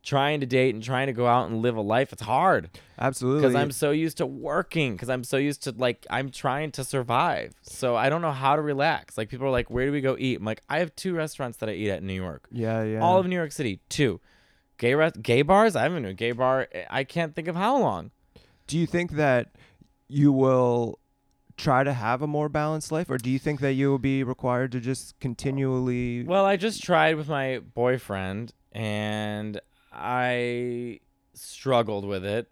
[0.02, 3.42] trying to date and trying to go out and live a life, it's hard Absolutely.
[3.42, 4.92] because I'm so used to working.
[4.92, 7.54] Because I'm so used to like I'm trying to survive.
[7.62, 9.18] So I don't know how to relax.
[9.18, 11.58] Like people are like, "Where do we go eat?" I'm like, I have two restaurants
[11.58, 12.46] that I eat at in New York.
[12.50, 12.82] Yeah.
[12.84, 13.00] Yeah.
[13.00, 14.20] All of New York City, two.
[14.78, 15.74] gay rest, gay bars.
[15.76, 16.68] I haven't been to a gay bar.
[16.88, 18.12] I can't think of how long.
[18.68, 19.52] Do you think that
[20.08, 21.00] you will
[21.58, 24.22] try to have a more balanced life, or do you think that you will be
[24.24, 26.24] required to just continually?
[26.24, 29.60] Well, I just tried with my boyfriend, and
[29.92, 31.00] I
[31.34, 32.50] struggled with it.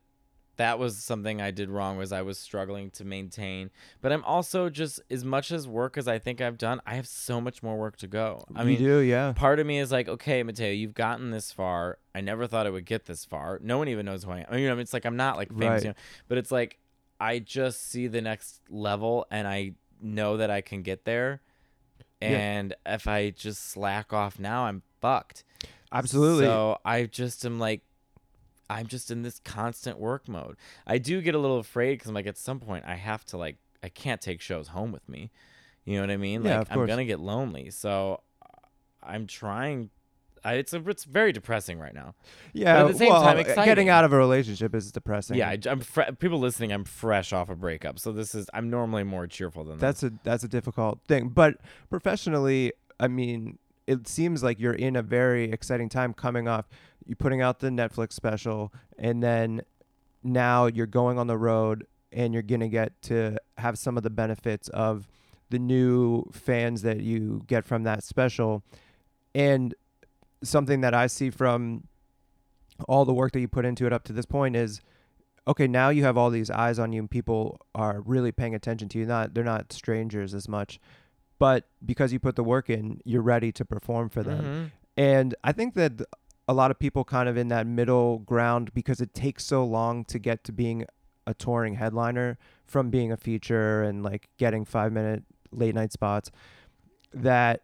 [0.56, 1.98] That was something I did wrong.
[1.98, 6.08] Was I was struggling to maintain, but I'm also just as much as work as
[6.08, 6.80] I think I've done.
[6.86, 8.42] I have so much more work to go.
[8.54, 9.34] I you mean, do, yeah.
[9.34, 11.98] part of me is like, okay, Matteo, you've gotten this far.
[12.14, 13.60] I never thought I would get this far.
[13.62, 14.46] No one even knows who I am.
[14.48, 15.82] I mean, you know, it's like I'm not like famous, Right.
[15.82, 15.94] you know,
[16.26, 16.78] but it's like
[17.20, 21.40] I just see the next level and I know that I can get there.
[22.20, 22.28] Yeah.
[22.28, 25.44] And if I just slack off now, I'm fucked.
[25.92, 26.44] Absolutely.
[26.44, 27.82] So I just am like,
[28.68, 30.56] I'm just in this constant work mode.
[30.86, 33.36] I do get a little afraid because I'm like, at some point, I have to
[33.36, 35.30] like, I can't take shows home with me.
[35.84, 36.44] You know what I mean?
[36.44, 37.70] Yeah, like, of I'm gonna get lonely.
[37.70, 38.66] So uh,
[39.02, 39.90] I'm trying.
[40.46, 42.14] I, it's a, it's very depressing right now.
[42.52, 42.80] yeah.
[42.80, 45.36] at the same well, time, uh, getting out of a relationship is depressing.
[45.36, 46.72] Yeah, I, am fre- people listening.
[46.72, 48.46] I'm fresh off a breakup, so this is.
[48.54, 49.80] I'm normally more cheerful than that.
[49.80, 51.28] that's a that's a difficult thing.
[51.28, 51.56] But
[51.90, 56.66] professionally, I mean, it seems like you're in a very exciting time coming off
[57.06, 59.62] you putting out the Netflix special and then
[60.22, 64.02] now you're going on the road and you're going to get to have some of
[64.02, 65.08] the benefits of
[65.50, 68.64] the new fans that you get from that special
[69.34, 69.74] and
[70.42, 71.84] something that I see from
[72.88, 74.80] all the work that you put into it up to this point is
[75.48, 78.88] okay now you have all these eyes on you and people are really paying attention
[78.90, 80.78] to you not they're not strangers as much
[81.38, 84.70] but because you put the work in you're ready to perform for them Mhm.
[84.98, 86.02] and i think that
[86.48, 90.04] a lot of people kind of in that middle ground because it takes so long
[90.04, 90.84] to get to being
[91.26, 96.30] a touring headliner from being a feature and like getting 5 minute late night spots
[97.14, 97.62] that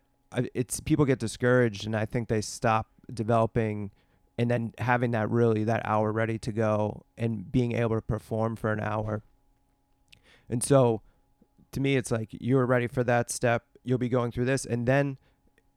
[0.54, 3.90] it's people get discouraged and i think they stop developing
[4.38, 8.56] and then having that really that hour ready to go and being able to perform
[8.56, 9.22] for an hour
[10.48, 11.02] and so
[11.72, 14.86] to me it's like you're ready for that step you'll be going through this and
[14.86, 15.16] then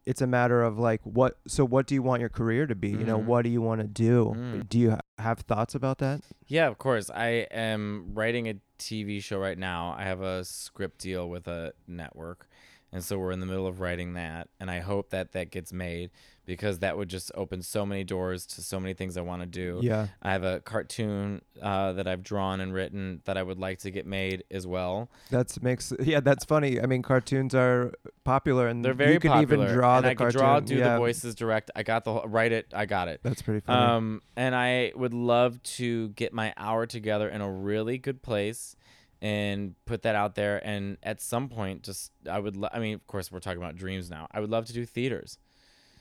[0.06, 2.90] it's a matter of like what so what do you want your career to be
[2.90, 3.26] you know Mhm.
[3.26, 4.70] what do you want to do Mm.
[4.70, 7.10] do you ha- have thoughts about that Yeah, of course.
[7.10, 9.96] I am writing a TV show right now.
[9.98, 12.48] I have a script deal with a network.
[12.96, 14.48] And so we're in the middle of writing that.
[14.60, 16.12] And I hope that that gets made
[16.46, 19.48] because that would just open so many doors to so many things I want to
[19.48, 19.80] do.
[19.82, 23.80] yeah I have a cartoon uh, that I've drawn and written that I would like
[23.80, 25.10] to get made as well.
[25.32, 27.92] that's makes yeah that's funny i mean cartoons are
[28.24, 29.66] popular and They're very you can popular.
[29.66, 31.72] even draw and the I could cartoon draw, do yeah, the voices direct.
[31.76, 32.68] I got the whole, write it.
[32.74, 33.22] I got it.
[33.24, 37.52] that's pretty funny Um, and I would love to get my hour together in a
[37.52, 38.76] really good place
[39.22, 40.66] and put that out there.
[40.66, 42.56] And at some point, just I would.
[42.56, 44.28] Lo- I mean, of course, we're talking about dreams now.
[44.32, 45.38] I would love to do theaters.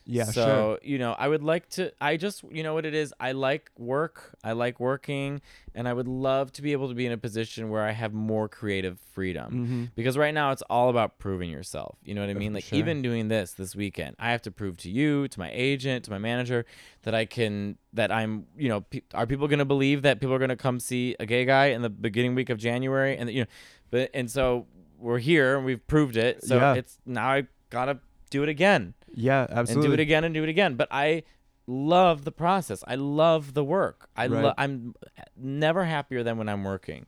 [0.07, 1.93] Yeah so sure you know, I would like to.
[2.01, 3.15] I just, you know, what it is.
[3.19, 4.35] I like work.
[4.45, 5.41] I like working,
[5.75, 8.13] and I would love to be able to be in a position where I have
[8.13, 9.85] more creative freedom mm-hmm.
[9.95, 11.97] because right now it's all about proving yourself.
[12.05, 12.53] You know what I Uh, mean?
[12.53, 12.79] Like sure.
[12.79, 16.11] even doing this this weekend, I have to prove to you, to my agent, to
[16.11, 16.67] my manager
[17.03, 20.35] that I can that I'm, you know, pe- are people going to believe that people
[20.35, 23.31] are going to come see a gay guy in the beginning week of January and
[23.31, 23.47] you know,
[23.91, 24.67] but and so
[24.99, 26.43] we're here and we've proved it.
[26.45, 26.75] So Yeah.
[26.75, 27.99] it's now I got to
[28.31, 30.75] do it again yeah absolutely and do it again and do it again.
[30.75, 31.23] But I
[31.67, 32.85] love the process.
[32.87, 34.09] I love the work.
[34.17, 34.45] I Right.
[34.45, 34.95] lo- I'm
[35.37, 37.07] never happier than when I'm working,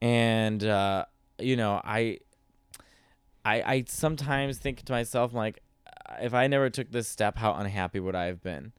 [0.00, 1.04] and uh,
[1.38, 2.18] you know I,
[3.44, 5.60] I I sometimes think to myself like,
[6.20, 8.72] if I never took this step, how unhappy would I have been?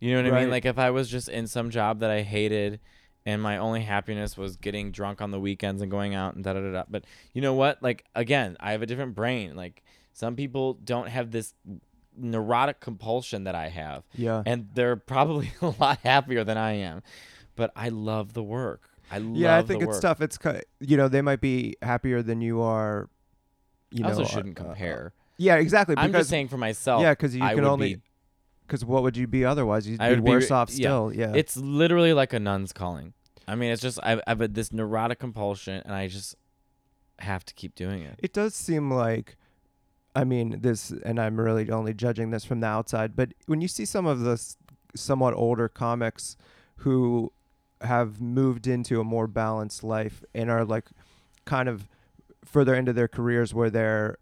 [0.00, 0.50] You know what I mean?
[0.50, 2.80] Like if I was just in some job that I hated.
[3.26, 6.54] And my only happiness was getting drunk on the weekends and going out and da
[6.54, 6.84] da da da.
[6.88, 7.82] But you know what?
[7.82, 9.54] Like again, I have a different brain.
[9.54, 9.82] Like
[10.14, 11.52] some people don't have this
[12.20, 17.02] neurotic compulsion that I have, yeah and they're probably a lot happier than I am.
[17.56, 18.88] But I love the work.
[19.10, 20.02] I love yeah i think the it's work.
[20.02, 20.38] tough it's
[20.78, 23.08] you know they might be happier than you are
[23.90, 25.12] you I know also uh, shouldn't uh, uh, compare.
[25.36, 27.02] yeah exactly I'm just saying for myself.
[27.02, 28.00] yeah because you I can only
[28.66, 31.32] because what would you be otherwise you'd I be be worse re- off still yeah
[31.34, 33.14] It's literally like a nun's calling.
[33.48, 36.36] I mean, it's just I, I have this neurotic compulsion, and I just
[37.18, 38.14] have to keep doing it.
[38.22, 39.36] It does seem like,
[40.14, 43.68] I mean, this, and I'm really only judging this from the outside, but when you
[43.68, 44.56] see some of the s-
[44.94, 46.36] somewhat older comics
[46.78, 47.32] who
[47.80, 50.86] have moved into a more balanced life and are like
[51.44, 51.88] kind of
[52.44, 54.16] further into their careers where they're,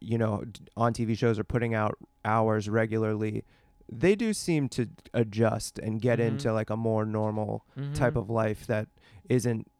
[0.00, 0.44] you know,
[0.76, 3.44] on TV shows or putting out hours regularly,
[3.92, 6.28] they do seem to adjust and get Mhm.
[6.28, 8.16] into like a more normal type Mhm.
[8.20, 8.88] of life that
[9.28, 9.70] isn't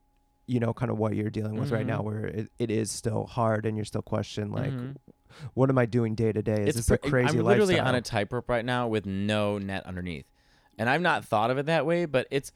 [0.47, 2.05] you know kind of what you're dealing with right now Mhm.
[2.05, 4.95] where it, it is still hard and you're still questioned like Mhm.
[5.55, 7.89] What am i doing day to day is it's this a crazy I'm literally lifestyle
[7.89, 10.27] on a tightrope right now with no net underneath.
[10.79, 12.53] and I've not thought of it that way, but it's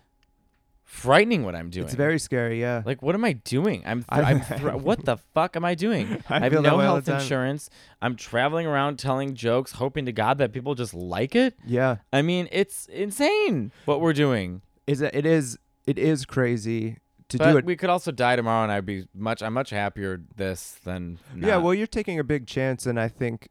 [0.85, 1.85] frightening what I'm doing.
[1.87, 2.61] It's very scary.
[2.61, 2.83] Yeah.
[2.87, 3.83] like what am I doing?
[3.85, 6.23] I'm, th- I- I'm thr- what the fuck am I doing?
[6.31, 7.69] I have no health insurance.
[8.01, 11.55] I'm traveling around telling jokes, hoping to God that people just like it.
[11.67, 11.97] yeah.
[12.13, 14.63] I mean, it's insane what we're doing.
[14.87, 15.15] Is it?
[15.15, 15.59] It is.
[15.87, 16.99] It is crazy
[17.31, 17.65] to But do it.
[17.65, 19.43] we could also die tomorrow, and I'd be much.
[19.43, 21.19] I'm much happier this than.
[21.37, 21.59] Yeah.
[21.59, 23.49] Well, you're taking a big chance, and I think,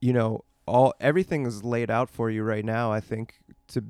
[0.00, 2.92] you know, all everything is laid out for you right now.
[2.92, 3.84] I think to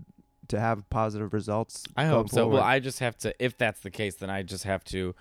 [0.49, 1.83] to have positive results.
[1.97, 2.47] I hope so.
[2.49, 2.63] Well.
[2.63, 3.35] I just have to.
[3.45, 5.15] If that's the case, then I just have to.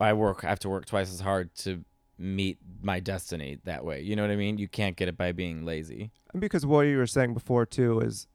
[0.00, 0.44] I work.
[0.44, 1.84] I have to work twice as hard to
[2.18, 4.00] meet my destiny that way.
[4.00, 4.58] You know what I mean?
[4.58, 6.12] You can't get it by being lazy.
[6.38, 8.28] Because what you were saying before too is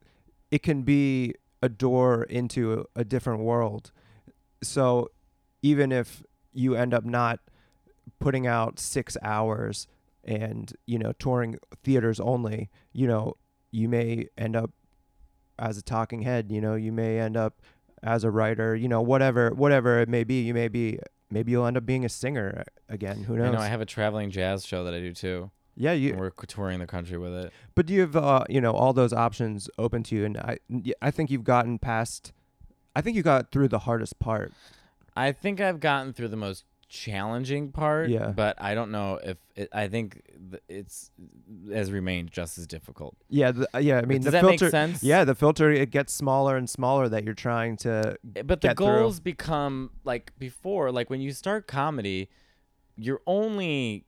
[0.50, 3.90] it can be a door into a, a different world
[4.62, 5.10] so
[5.62, 7.40] even if you end up not
[8.18, 9.86] putting out six hours
[10.24, 13.34] and you know touring theaters only you know
[13.70, 14.70] you may end up
[15.58, 17.60] as a talking head you know you may end up
[18.02, 20.98] as a writer you know whatever whatever it may be you may be
[21.30, 23.86] maybe you'll end up being a singer again who knows I know I have a
[23.86, 25.50] traveling jazz show that I do too.
[25.76, 27.52] yeah you and we're touring the country with it.
[27.74, 30.58] But you have uh, you know all those options open to you, and I
[31.00, 32.32] I think you've gotten past.
[32.94, 34.52] I think you got through the hardest part.
[35.16, 38.08] I think I've gotten through the most challenging part.
[38.10, 38.28] Yeah.
[38.28, 41.10] But I don't know if it, I think th- it's
[41.72, 43.16] has remained just as difficult.
[43.28, 43.98] Yeah, the, uh, yeah.
[43.98, 44.70] I mean, Does the that make filter.
[44.70, 45.02] sense?
[45.02, 48.16] Yeah, the filter it gets smaller and smaller that you're trying to.
[48.34, 48.86] Eh, But the get through.
[48.86, 52.28] goals become like before, like when you start comedy,
[52.96, 54.04] your only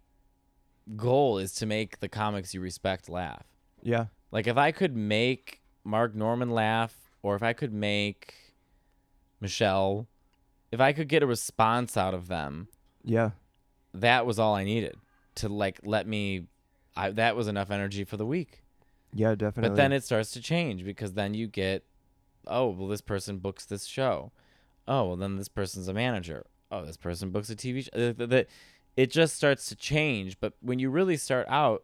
[0.97, 3.45] goal is to make the comics you respect laugh.
[3.83, 8.35] Yeah, Like if I could make Mark Normand laugh, or if I could make
[9.43, 10.07] Michelle,
[10.71, 12.69] if I could get a response out of them,
[13.05, 13.31] yeah,
[13.93, 14.95] that was all I needed
[15.37, 16.45] to like let me.
[16.97, 18.63] I that was enough energy for the week.
[19.13, 19.71] yeah, definitely.
[19.71, 21.85] But then it starts to change because then you get,
[22.47, 24.31] oh well, this person books this show.
[24.89, 26.47] Oh well, then this person's a manager.
[26.71, 28.13] Oh, this person books a TV show.
[28.13, 28.47] The-
[28.95, 30.39] it just starts to change.
[30.39, 31.83] But when you really start out,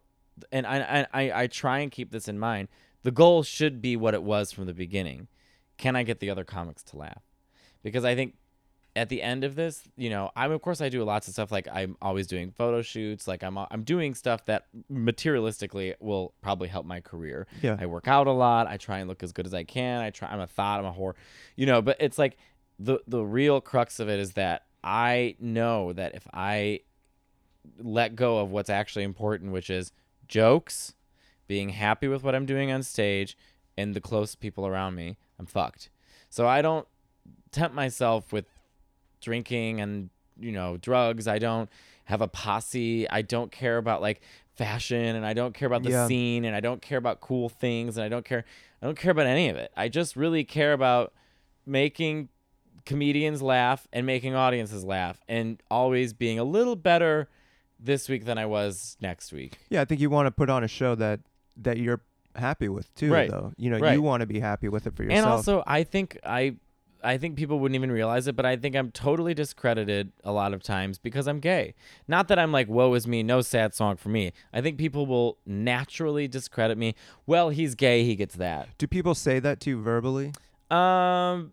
[0.53, 2.69] and I I I try and keep this in mind,
[3.03, 5.29] the goal should be what it was from the beginning.
[5.79, 7.23] Can I get the other comics to laugh?
[7.83, 8.35] Because I think
[8.97, 11.53] at the end of this, you know, I'm of course I do lots of stuff
[11.53, 16.69] like I'm always doing photo shoots, like I'm I'm doing stuff that materialistically will probably
[16.69, 17.47] help my career.
[17.63, 18.67] yeah, I work out a lot.
[18.67, 20.01] I try and look as good as I can.
[20.01, 20.29] I try.
[20.29, 20.81] I'm a thought.
[20.81, 21.15] I'm a whore.
[21.57, 21.81] You know.
[21.81, 22.37] But it's like
[22.79, 26.81] the the real crux of it is that I know that if I
[27.79, 29.93] let go of what's actually important, which is
[30.27, 30.95] jokes,
[31.47, 33.37] being happy with what I'm doing on stage,
[33.77, 35.91] and the close people around me, I'm fucked.
[36.31, 36.87] So I don't
[37.53, 38.47] tempt myself with
[39.21, 41.27] drinking and you know drugs.
[41.29, 41.69] I don't
[42.05, 43.09] have a posse.
[43.11, 44.21] I don't care about like
[44.55, 46.07] fashion and I don't care about the Yeah.
[46.09, 48.45] scene and I don't care about cool things and I don't care
[48.83, 49.73] I don't care about any of it.
[49.77, 51.13] I just really care about
[51.67, 52.29] making
[52.87, 57.29] comedians laugh and making audiences laugh and always being a little better
[57.79, 59.59] this week than I was next week.
[59.69, 59.81] yeah.
[59.81, 61.21] I think you want to put on a show that
[61.59, 62.01] that you're
[62.35, 63.13] happy with too.
[63.13, 63.31] Right.
[63.31, 63.93] Though you know Right.
[63.95, 65.19] you want to be happy with it for yourself.
[65.25, 66.57] And also, I think I,
[67.03, 70.53] I think people wouldn't even realize it, but I think I'm totally discredited a lot
[70.53, 71.75] of times because I'm gay.
[72.07, 74.33] Not that I'm like, "Woe is me," no sad song for me.
[74.53, 76.95] I think people will naturally discredit me.
[77.27, 78.69] Well, he's gay, he gets that.
[78.79, 80.33] do people say that to you verbally?
[80.71, 81.53] Um,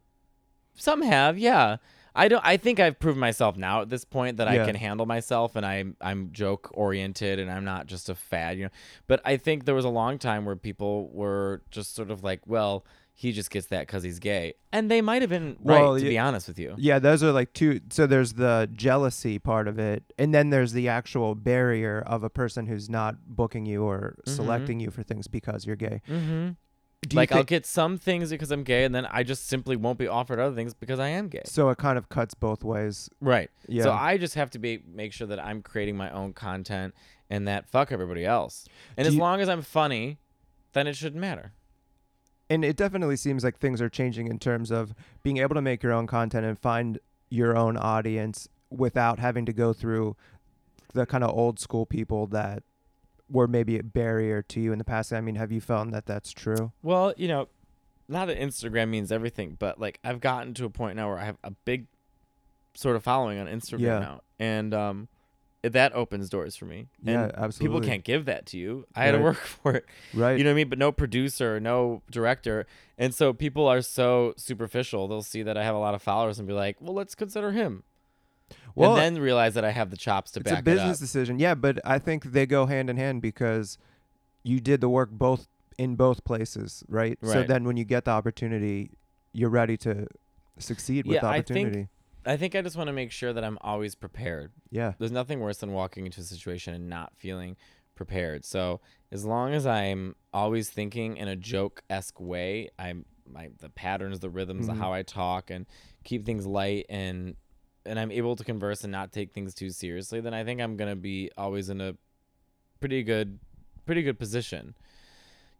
[0.76, 1.78] some have, yeah.
[2.18, 2.46] I don't.
[2.46, 4.64] I think I've proven myself now at this point that Yeah.
[4.64, 8.58] I can handle myself and I'm I'm joke oriented and I'm not just a fad,
[8.58, 8.70] you know.
[9.06, 12.40] But I think there was a long time where people were just sort of like,
[12.48, 12.86] well,
[13.18, 16.04] he just gets that because he's gay, and they might have been right Well, to
[16.04, 16.76] be honest with you.
[16.78, 17.80] Yeah, those are like two.
[17.90, 22.30] So there's the jealousy part of it, and then there's the actual barrier of a
[22.30, 24.36] person who's not booking you or Mhm.
[24.36, 26.02] selecting you for things because you're gay.
[26.10, 26.50] Mm-hmm.
[27.10, 30.00] You Like I'll get some things because I'm gay, and then I just simply won't
[30.00, 31.44] be offered other things because I am gay.
[31.46, 33.10] so it kind of cuts both ways.
[33.22, 33.50] Right.
[33.68, 33.84] Yeah.
[33.84, 36.94] So I just have to be make sure that I'm creating my own content
[37.30, 38.68] and that fuck everybody else.
[38.98, 40.18] And Do as you- long as I'm funny,
[40.74, 41.54] then it shouldn't matter.
[42.50, 45.82] And it definitely seems like things are changing in terms of being able to make
[45.84, 50.16] your own content and find your own audience without having to go through
[50.94, 52.64] the kind of old school people that
[53.30, 55.12] were maybe a barrier to you in the past.
[55.12, 56.72] I mean, have you found that that's true?
[56.84, 57.48] Well, you know,
[58.08, 61.26] not that Instagram means everything, but like I've gotten to a point now where I
[61.26, 61.88] have a big
[62.76, 64.00] sort of following on Instagram Yeah.
[64.00, 65.08] now, and um,
[65.74, 66.88] that opens doors for me.
[67.04, 67.76] Yeah, absolutely.
[67.80, 68.86] People can't give that to you.
[68.96, 69.86] I had to work for it.
[70.14, 70.38] Right.
[70.38, 70.70] You know what I mean?
[70.70, 72.66] But no producer, no director.
[72.98, 75.08] And so people are so superficial.
[75.08, 77.52] They'll see that I have a lot of followers and be like, well, let's consider
[77.52, 77.84] him.
[78.76, 81.40] Well, and then realize that I have the chops to it's back a business decision.
[81.40, 83.78] Yeah, but I think they go hand in hand because
[84.44, 85.48] you did the work both
[85.78, 87.18] in both places, right?
[87.22, 87.34] right.
[87.34, 88.92] So then when you get the opportunity,
[89.34, 90.08] you're ready to
[90.60, 91.88] succeed with Yeah, the I think- opportunity.
[92.26, 94.52] I think I just want to make sure that I'm always prepared.
[94.72, 94.94] yeah.
[94.98, 97.56] There's nothing worse than walking into a situation and not feeling
[97.96, 98.44] prepared.
[98.46, 103.70] So as long as I'm always thinking in a joke esque way, I'm my the
[103.70, 104.68] patterns, the rhythms, Mhm.
[104.68, 105.66] the how I talk, and
[106.04, 107.36] keep things light and
[107.88, 110.76] and I'm able to converse and not take things too seriously, then I think I'm
[110.76, 111.96] gonna be always in a
[112.80, 113.40] pretty good
[113.86, 114.76] pretty good position.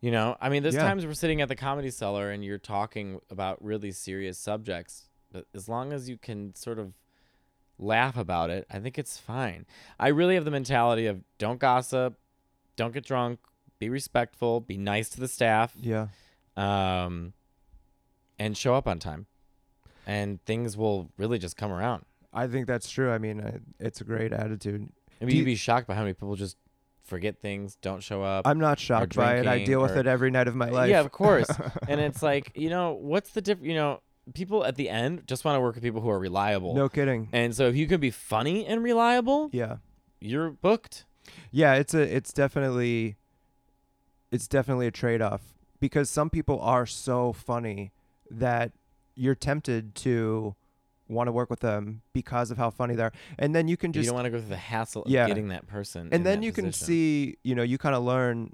[0.02, 0.84] You know, I mean, there's Yeah.
[0.84, 5.08] times we're sitting at the comedy cellar and you're talking about really serious subjects,
[5.54, 6.94] as long as you can sort of
[7.78, 9.66] laugh about it, I think it's fine.
[10.00, 12.18] I really have the mentality of don't gossip,
[12.76, 13.40] don't get drunk,
[13.80, 16.08] be respectful, be nice to the staff, Yeah.
[16.56, 17.34] um,
[18.40, 19.26] and show up on time,
[20.08, 22.06] and things will really just come around.
[22.34, 23.12] I think that's true.
[23.12, 24.82] I mean, I, it's a great attitude.
[24.82, 26.58] I Do mean, you- you'd be shocked by how many people just
[27.04, 28.48] forget things, don't show up.
[28.48, 29.48] I'm not shocked by it.
[29.48, 30.90] I deal with it every night of my life.
[30.90, 31.48] Yeah, of course.
[31.88, 33.68] and it's like, you know, what's the difference?
[33.68, 34.02] You know,
[34.34, 36.74] people at the end just want to work with people who are reliable.
[36.74, 37.30] no kidding.
[37.32, 39.78] And so if you can be funny and reliable, Yeah.
[40.20, 41.06] you're booked.
[41.52, 43.16] Yeah, it's a it's definitely
[44.32, 45.42] it's definitely a trade-off
[45.80, 47.92] because some people are so funny
[48.30, 48.72] that
[49.16, 50.56] you're tempted to
[51.08, 53.14] want to work with them because of how funny they are.
[53.38, 55.50] And then you can just you don't want to go through the hassle of getting
[55.50, 56.10] that person.
[56.12, 58.54] and then that you can see, you know, you kind of learn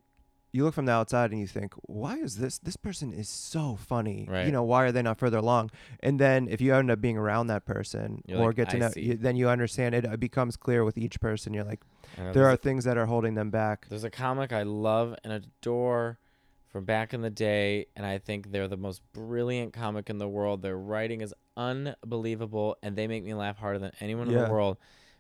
[0.54, 3.78] you look from the outside and you think, why is this this person is so
[3.78, 4.28] funny?
[4.30, 4.46] Right.
[4.46, 5.72] You know, why are they not further along?
[6.02, 8.76] And then if you end up being around that person You're or like, get to
[8.76, 10.06] "I know, you, then you understand it.
[10.06, 11.54] It becomes clear with each person.
[11.54, 11.82] You're like,
[12.18, 13.88] there are there's, things that are holding them back.
[13.90, 16.20] there's a comic I love and adore
[16.68, 20.28] from back in the day, and I think they're the most brilliant comic in the
[20.28, 20.62] world.
[20.62, 24.78] Their writing is unbelievable, and they make me laugh harder than anyone in the world.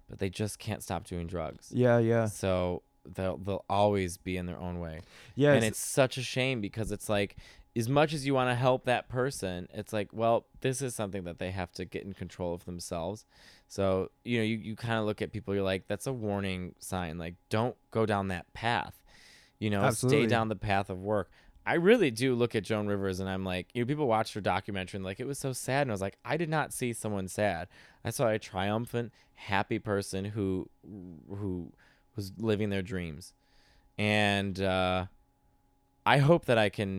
[0.09, 1.71] But they just can't stop doing drugs.
[1.73, 5.01] Yeah, yeah, So they'll they'll always be in their own way.
[5.35, 5.53] yeah.
[5.53, 7.35] and it's such a shame because it's like
[7.75, 11.23] as much as you want to help that person it's like well this is something
[11.23, 13.25] that they have to get in control of themselves
[13.67, 16.75] so you know you, you kind of look at people you're like that's a warning
[16.79, 19.01] sign like don't go down that path
[19.59, 20.23] you know Absolutely.
[20.23, 21.29] stay down the path of work
[21.65, 24.41] i really do look at joan rivers and i'm like you know people watched her
[24.41, 26.91] documentary and like it was so sad and i was like i did not see
[26.91, 27.69] someone sad
[28.03, 30.69] i saw a triumphant happy person who
[31.29, 31.71] who
[32.37, 33.33] living their dreams
[33.97, 35.05] and uh
[36.05, 36.97] I hope that I can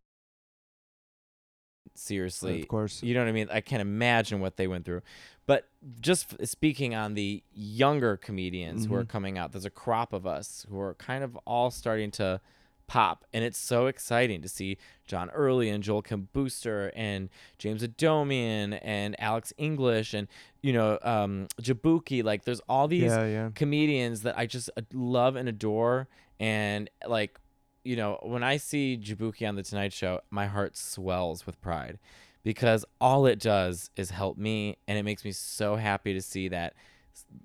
[1.95, 3.03] seriously of course.
[3.03, 3.49] you know what I mean?
[3.51, 5.03] I can't imagine what they went through.
[5.47, 5.69] But
[6.01, 9.09] just f- speaking on the younger comedians who are Mhm.
[9.09, 12.41] coming out, there's a crop of us who are kind of all starting to
[12.87, 13.25] pop.
[13.33, 17.29] And it's so exciting to see John Early and Joel Kim Booster and
[17.59, 20.29] James Adomian and Alex English and,
[20.63, 22.23] you know, um, Jaboukie.
[22.23, 23.51] Like, there's all these Yeah, yeah.
[23.55, 26.09] comedians that I just love and adore.
[26.41, 27.39] And like,
[27.85, 31.99] you know, when I see Jaboukie on the Tonight Show, my heart swells with pride
[32.45, 36.49] because all it does is help me, and it makes me so happy to see
[36.49, 36.75] that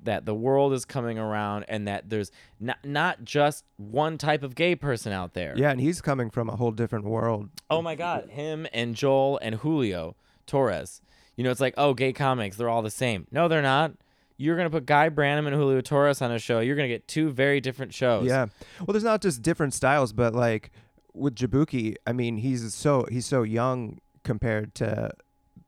[0.04, 4.56] that the world is coming around and that there's not not just one type of
[4.56, 5.54] gay person out there.
[5.58, 7.50] Yeah, and he's coming from a whole different world.
[7.70, 10.16] Oh my God, him and Joel and Julio
[10.46, 11.02] Torres.
[11.36, 13.28] You know, it's like, oh, gay comics, they're all the same.
[13.32, 13.94] No, they're not.
[14.38, 16.60] You're gonna put Guy Branum and Julio Torres on a show.
[16.60, 18.28] You're gonna get two very different shows.
[18.28, 18.48] Yeah.
[18.80, 20.72] Well, there's not just different styles, but like
[21.14, 25.12] with Jaboukie, I mean, he's so he's so young compared to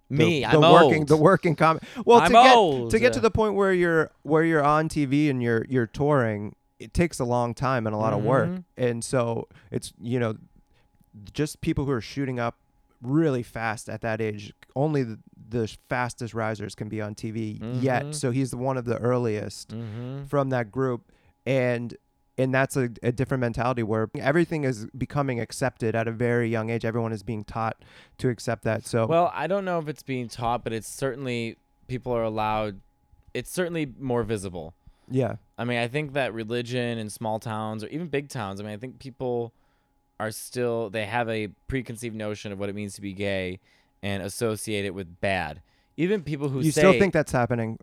[0.09, 1.07] Me, the I'm working old.
[1.07, 1.83] the working comic.
[2.05, 2.91] Well, I'm to get old.
[2.91, 6.55] to get to the point where you're where you're on TV and you're you're touring,
[6.79, 8.49] it takes a long time and a lot of work.
[8.49, 8.63] Mhm.
[8.77, 10.35] And so it's you know
[11.33, 12.55] just people who are shooting up
[13.01, 14.53] really fast at that age.
[14.75, 17.81] Only the, the fastest risers can be on TV Mhm.
[17.81, 18.15] yet.
[18.15, 20.25] So he's one of the earliest Mm-hmm.
[20.25, 21.11] from that group
[21.45, 21.95] and
[22.39, 26.69] and that's a, a different mentality where everything is becoming accepted at a very young
[26.69, 27.83] age everyone is being taught
[28.17, 31.57] to accept that so Well, I don't know if it's being taught, but it's certainly
[31.87, 32.79] people are allowed.
[33.33, 34.73] It's certainly more visible.
[35.09, 38.61] yeah I mean, I think that religion in small towns or even big towns.
[38.61, 39.53] I mean, I think people
[40.19, 43.59] are still they have a preconceived notion of what it means to be gay
[44.01, 45.61] and associate it with bad.
[45.97, 47.77] Even people who you say, still think that's happening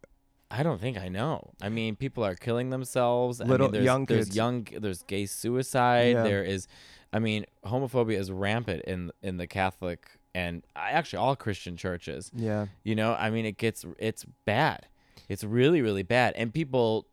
[0.50, 1.50] I don't think I know.
[1.60, 3.40] I mean, people are killing themselves.
[3.40, 4.36] I Little- mean, there's, young there's kids.
[4.36, 6.12] young, there's gay suicide.
[6.14, 6.22] Yeah.
[6.22, 6.68] There is,
[7.12, 12.30] I mean, homophobia is rampant in in the Catholic and uh, actually all Christian churches.
[12.34, 14.86] yeah You know, I mean, it gets it's bad.
[15.28, 17.06] It's really really bad, and people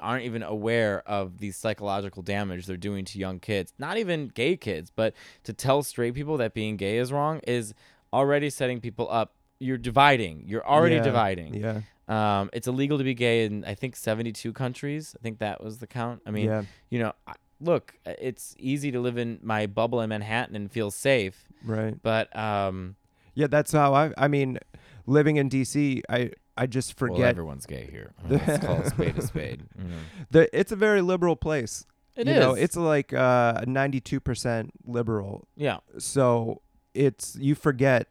[0.00, 3.72] aren't even aware of the psychological damage they're doing to young kids.
[3.78, 5.12] Not even gay kids, but
[5.42, 7.74] to tell straight people that being gay is wrong is
[8.12, 9.34] already setting people up.
[9.58, 10.44] You're dividing.
[10.46, 11.02] You're already Yeah.
[11.02, 11.54] dividing.
[11.54, 15.14] yeah Um, it's illegal to be gay in I think 72 countries.
[15.18, 16.22] I think that was the count.
[16.26, 20.00] I mean, yeah you know, I, look, uh, it's easy to live in my bubble
[20.00, 21.94] in Manhattan and feel safe, Right.
[22.02, 22.96] but um,
[23.34, 24.12] Yeah, that's how I.
[24.16, 24.58] I mean,
[25.06, 27.10] living in DC, I I just forget.
[27.12, 28.12] well, forget everyone's gay here.
[28.28, 29.62] Let's call a spade a spade.
[29.78, 29.96] you know.
[30.30, 30.58] the.
[30.58, 31.84] It's a very liberal place.
[32.16, 32.40] It you is.
[32.40, 35.46] know, it's like uh, ninety-two percent liberal.
[35.56, 35.78] yeah.
[35.98, 36.62] So
[36.94, 38.08] it's you forget,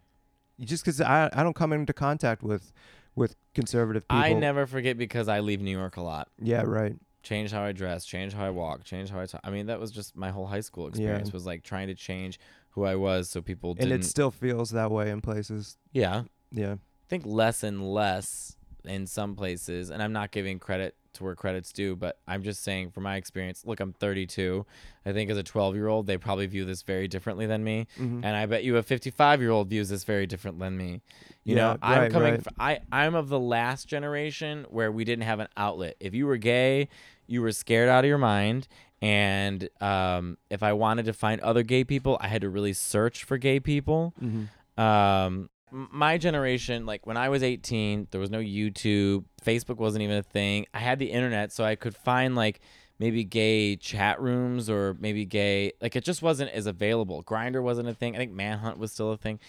[0.61, 2.71] just because I I don't come into contact with
[3.17, 4.23] with conservative people.
[4.23, 6.29] I never forget because I leave New York a lot.
[6.41, 6.61] Yeah.
[6.61, 6.95] Right.
[7.23, 9.41] Change how I dress, change how I walk, change how I talk.
[9.43, 12.39] I mean, that was just my whole high school experience was like trying to change
[12.69, 14.01] who I was so people And didn't.
[14.01, 15.77] it still feels that way in places.
[15.91, 16.23] yeah.
[16.51, 16.73] Yeah.
[16.75, 18.55] I think less and less
[18.85, 22.63] in some places, and I'm not giving credit to where credit's due, but I'm just
[22.63, 23.63] saying from my experience.
[23.65, 24.65] Look, I'm 32.
[25.05, 27.87] I think as a 12 year old, they probably view this very differently than me,
[27.99, 28.23] Mhm.
[28.23, 31.01] and I bet you a 55 year old views this very different than me.
[31.43, 32.33] You Yeah, know, I'm coming.
[32.33, 32.43] right.
[32.43, 35.95] fr- I I'm of the last generation where we didn't have an outlet.
[35.99, 36.89] If you were gay,
[37.27, 38.67] you were scared out of your mind.
[39.01, 43.23] And um, if I wanted to find other gay people, I had to really search
[43.23, 44.47] for gay people Mhm.
[44.81, 50.17] um my generation like when i was 18 there was no youtube facebook wasn't even
[50.17, 50.65] a thing.
[50.73, 52.61] I had the internet so i could find like
[52.99, 57.23] maybe gay chat rooms or maybe gay like it just wasn't as available.
[57.23, 58.15] Grindr wasn't a thing.
[58.15, 59.39] I think manhunt was still a thing.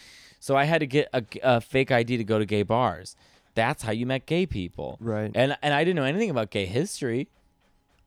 [0.40, 3.16] So i had to get a, a fake id to go to gay bars.
[3.54, 4.98] That's how you met gay people.
[5.00, 5.30] Right.
[5.34, 7.28] and and i didn't know anything about gay history.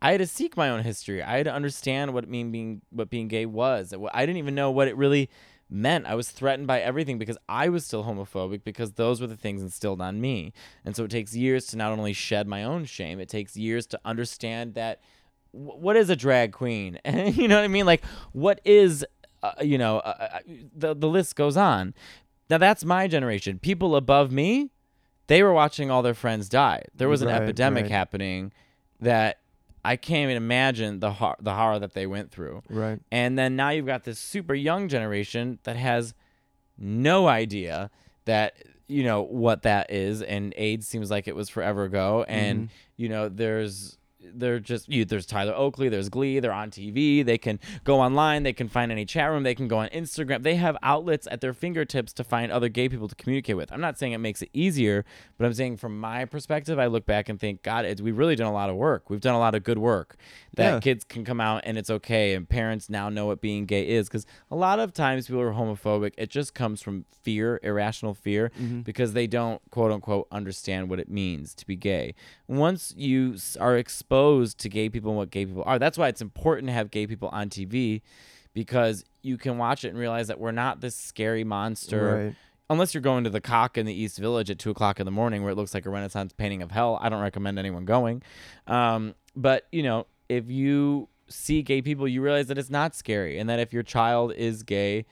[0.03, 1.21] I had to seek my own history.
[1.21, 3.93] I had to understand what it mean being what being gay was.
[4.13, 5.29] I didn't even know what it really
[5.71, 6.05] meant.
[6.05, 9.61] I was threatened by everything because I was still homophobic because those were the things
[9.61, 10.53] instilled on me.
[10.85, 13.85] And so it takes years to not only shed my own shame, it takes years
[13.87, 14.99] to understand that
[15.51, 16.99] wh- what is a drag queen?
[17.05, 17.85] And you know what I mean?
[17.85, 18.03] Like
[18.33, 19.05] what is
[19.43, 20.39] uh, you know, uh, uh,
[20.75, 21.93] the the list goes on.
[22.49, 23.57] Now that's my generation.
[23.59, 24.69] People above me,
[25.27, 26.83] they were watching all their friends die.
[26.93, 27.91] There was an Right, epidemic right.
[27.91, 28.51] happening
[28.99, 29.39] that
[29.83, 32.61] I can't even imagine the hor- the horror that they went through.
[32.69, 32.99] Right.
[33.11, 36.13] And then now you've got this super young generation that has
[36.77, 37.89] no idea
[38.25, 38.55] that
[38.87, 42.73] you know what that is and AIDS seems like it was forever ago and mm-hmm.
[42.97, 43.97] you know there's
[44.33, 48.43] they're just you there's Tyler Oakley, there's Glee, they're on TV, they can go online,
[48.43, 50.43] they can find any chat room, they can go on Instagram.
[50.43, 53.71] They have outlets at their fingertips to find other gay people to communicate with.
[53.71, 55.05] I'm not saying it makes it easier,
[55.37, 58.35] but I'm saying from my perspective, I look back and think, God, it's, we've really
[58.35, 59.09] done a lot of work.
[59.09, 60.17] We've done a lot of good work
[60.55, 60.79] that Yeah.
[60.79, 64.07] kids can come out and it's okay and parents now know what being gay is
[64.07, 68.51] because a lot of times people are homophobic it just comes from fear irrational fear
[68.59, 68.81] mm-hmm.
[68.81, 72.13] because they don't quote unquote understand what it means to be gay
[72.51, 76.21] once you are exposed to gay people and what gay people are that's why it's
[76.21, 78.01] important to have gay people on tv
[78.53, 82.35] because you can watch it and realize that we're not this scary monster Right.
[82.69, 85.11] unless you're going to the cock in the East Village at two o'clock in the
[85.11, 86.97] morning where it looks like a Renaissance painting of hell.
[87.01, 88.21] I don't recommend anyone going.
[88.67, 93.37] Um, but you know, if you see gay people, you realize that it's not scary,
[93.39, 95.05] and that if your child is gay,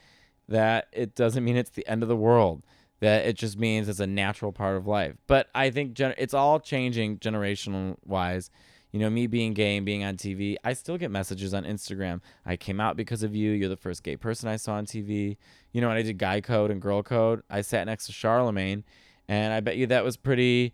[0.49, 2.63] that it doesn't mean it's the end of the world.
[3.01, 5.15] That it just means it's a natural part of life.
[5.27, 8.49] But I think gen- it's all changing generational wise.
[8.91, 12.21] You know, me being gay and being on TV, I still get messages on Instagram.
[12.45, 13.51] I came out because of you.
[13.51, 15.37] You're the first gay person I saw on TV.
[15.71, 18.83] You know, when I did Guy Code and Girl Code, I sat next to Charlemagne,
[19.27, 20.73] and I bet you that was pretty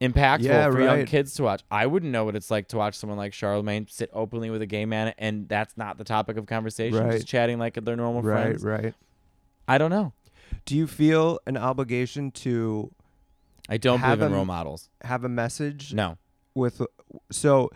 [0.00, 1.62] impactful Yeah, for young kids to watch.
[1.70, 4.66] I wouldn't know what it's like to watch someone like Charlemagne sit openly with a
[4.66, 7.12] gay man, and that's not the topic of conversation, Right.
[7.12, 8.42] just chatting like they're normal Right.
[8.44, 8.64] friends.
[8.64, 8.94] Right, right.
[9.68, 10.12] I don't know.
[10.66, 12.92] Do you feel an obligation to
[13.68, 14.90] I don't Have believe in them- role models.
[15.02, 16.18] have a message No.
[16.54, 16.82] with
[17.30, 17.70] so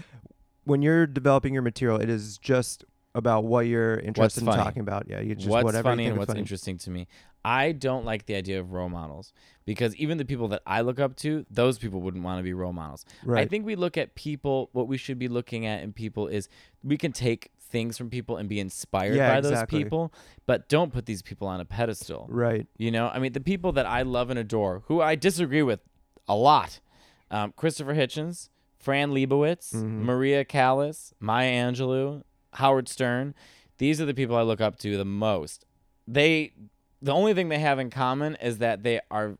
[0.64, 2.84] when you're developing your material it is just
[3.14, 4.62] about what you're interested in funny?
[4.62, 6.40] talking about yeah you just what's whatever funny you think and is what's funny.
[6.40, 7.06] interesting to me.
[7.44, 9.32] I don't like the idea of role models
[9.64, 12.52] because even the people that I look up to, those people wouldn't want to be
[12.52, 13.06] role models.
[13.22, 16.28] I right think we look at people, what we should be looking at in people
[16.28, 16.50] is
[16.84, 20.12] we can take things from people and be inspired Yeah, by those people,
[20.46, 22.26] but don't put these people on a pedestal.
[22.28, 25.62] right You know, I mean, the people that I love and adore, who I disagree
[25.62, 25.80] with
[26.28, 26.80] a lot
[27.30, 28.48] um, Christopher Hitchens,
[28.78, 30.02] Fran Lebowitz, Mhm.
[30.02, 32.22] Maria Callas, Maya Angelou,
[32.54, 33.34] Howard Stern.
[33.78, 35.64] These are the people I look up to the most.
[36.08, 36.52] They,
[37.00, 39.38] the only thing they have in common is that they are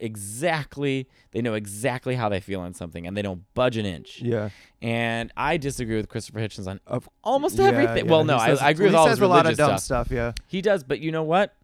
[0.00, 4.20] exactly, they know exactly how they feel on something and they don't budge an inch.
[4.22, 4.50] yeah
[4.82, 8.06] And I disagree with Christopher Hitchens on of almost yeah, everything.
[8.06, 9.44] yeah, Well, no, I, says- I agree with he all says his a lot of
[9.44, 10.06] religious dumb stuff.
[10.08, 11.54] stuff yeah He does, but you know what?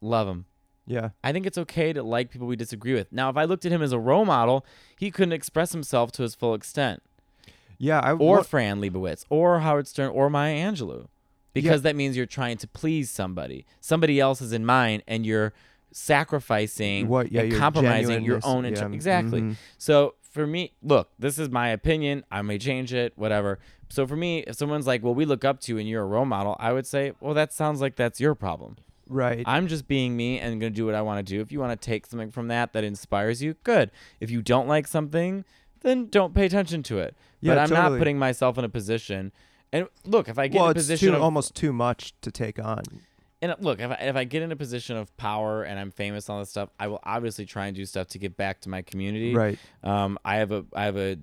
[0.00, 0.44] Love him.
[0.86, 3.10] yeah I think it's okay to like people we disagree with.
[3.12, 4.64] Now, if I looked at him as a role model,
[4.98, 7.02] he couldn't express himself to his full extent.
[7.78, 11.08] yeah i Or Fran Lebowitz, or Howard Stern, or Maya Angelou.
[11.54, 13.64] Because that means you're trying to please somebody.
[13.80, 15.52] Somebody else is in mind, and you're
[15.94, 19.40] sacrificing what yeah and compromising your own inter- yeah, exactly.
[19.40, 19.56] mhm.
[19.78, 22.24] So for me, look, this is my opinion.
[22.30, 23.60] I may change it, whatever.
[23.88, 26.06] so for me, if someone's like, "Well, we look up to you and you're a
[26.06, 28.76] role model," I would say, "Well, that sounds like that's your problem."
[29.06, 29.44] Right.
[29.46, 31.40] I'm just being me and going to do what I want to do.
[31.40, 33.90] If you want to take something from that that inspires you, good.
[34.18, 35.44] If you don't like something,
[35.82, 37.14] then don't pay attention to it.
[37.40, 37.90] Yeah, but I'm totally.
[37.90, 39.30] not putting myself in a position.
[39.72, 42.14] And look, if I get well, in a it's position too, of, almost too much
[42.22, 42.82] to take on.
[43.44, 45.90] And uh, look, if I, if I get in a position of power and I'm
[45.90, 48.62] famous and all this stuff, I will obviously try and do stuff to give back
[48.62, 49.34] to my community.
[49.34, 49.58] Right.
[49.82, 51.18] Um, I have a I have a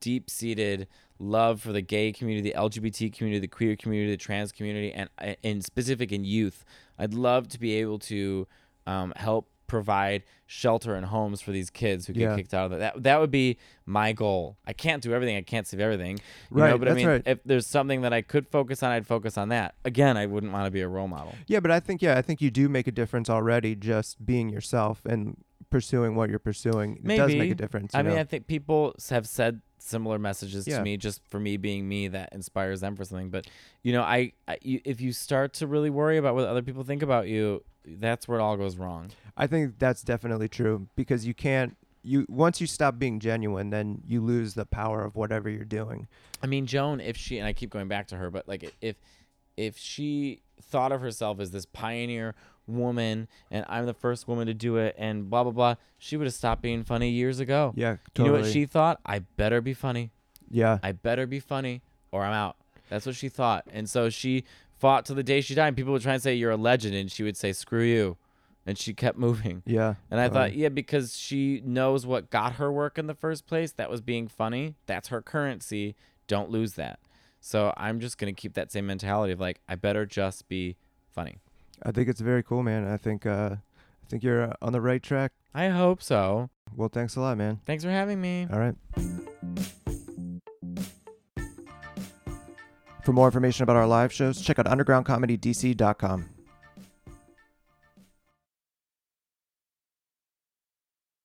[0.00, 0.86] deep seated
[1.18, 5.08] love for the gay community, the LGBT community, the queer community, the trans community, and
[5.18, 6.62] uh, in specific in youth.
[6.98, 8.46] I'd love to be able to
[8.86, 12.36] um, help provide shelter and homes for these kids who get Yeah.
[12.36, 12.78] kicked out of it.
[12.80, 13.56] That that would be
[13.86, 14.58] my goal.
[14.66, 15.34] I can't do everything.
[15.36, 16.18] I can't save everything.
[16.50, 16.78] You Right, Know?
[16.78, 17.22] But I mean, right.
[17.24, 19.74] if there's something that I could focus on, I'd focus on that.
[19.86, 21.34] Again, I wouldn't want to be a role model.
[21.46, 24.50] Yeah, but I think yeah, I think you do make a difference already just being
[24.50, 25.38] yourself and
[25.72, 27.00] pursuing what you're pursuing.
[27.04, 27.94] It does make a difference.
[27.94, 28.18] I you mean.
[28.18, 30.78] I think people have said similar messages Yeah.
[30.78, 33.30] to me just for me being me that inspires them for something.
[33.30, 33.48] But
[33.82, 36.84] you know, I, I you, if you start to really worry about what other people
[36.84, 39.10] think about you, that's where it all goes wrong.
[39.36, 44.02] I think that's definitely true because you can't you once you stop being genuine, then
[44.06, 46.06] you lose the power of whatever you're doing.
[46.42, 48.96] I mean, Joan, if she and I keep going back to her, but like if
[49.56, 52.34] if she thought of herself as this pioneer
[52.66, 56.26] woman and I'm the first woman to do it and blah blah blah, she would
[56.26, 57.72] have stopped being funny years ago.
[57.76, 58.28] Yeah, totally.
[58.28, 59.00] You know what she thought?
[59.04, 60.10] I better be funny.
[60.50, 62.56] yeah, I better be funny or I'm out.
[62.88, 63.64] That's what she thought.
[63.72, 64.44] And so she
[64.78, 65.68] fought to the day she died.
[65.68, 66.94] And people would try and say, You're a legend.
[66.94, 68.16] And she would say, Screw you.
[68.66, 69.62] And she kept moving.
[69.64, 69.94] yeah.
[70.10, 73.72] And I thought, yeah, because she knows what got her work in the first place.
[73.72, 74.74] That was being funny.
[74.86, 75.96] That's her currency.
[76.28, 77.00] Don't lose that.
[77.40, 80.76] So I'm just going to keep that same mentality of like, I better just be
[81.12, 81.38] funny.
[81.84, 82.86] I think it's very cool, man.
[82.86, 85.32] I think uh, I think you're uh, on the right track.
[85.54, 86.50] I hope so.
[86.74, 87.60] Well, thanks a lot, man.
[87.66, 88.46] Thanks for having me.
[88.52, 88.74] All right.
[93.04, 96.31] For more information about our live shows, check out undergroundcomedydc.com.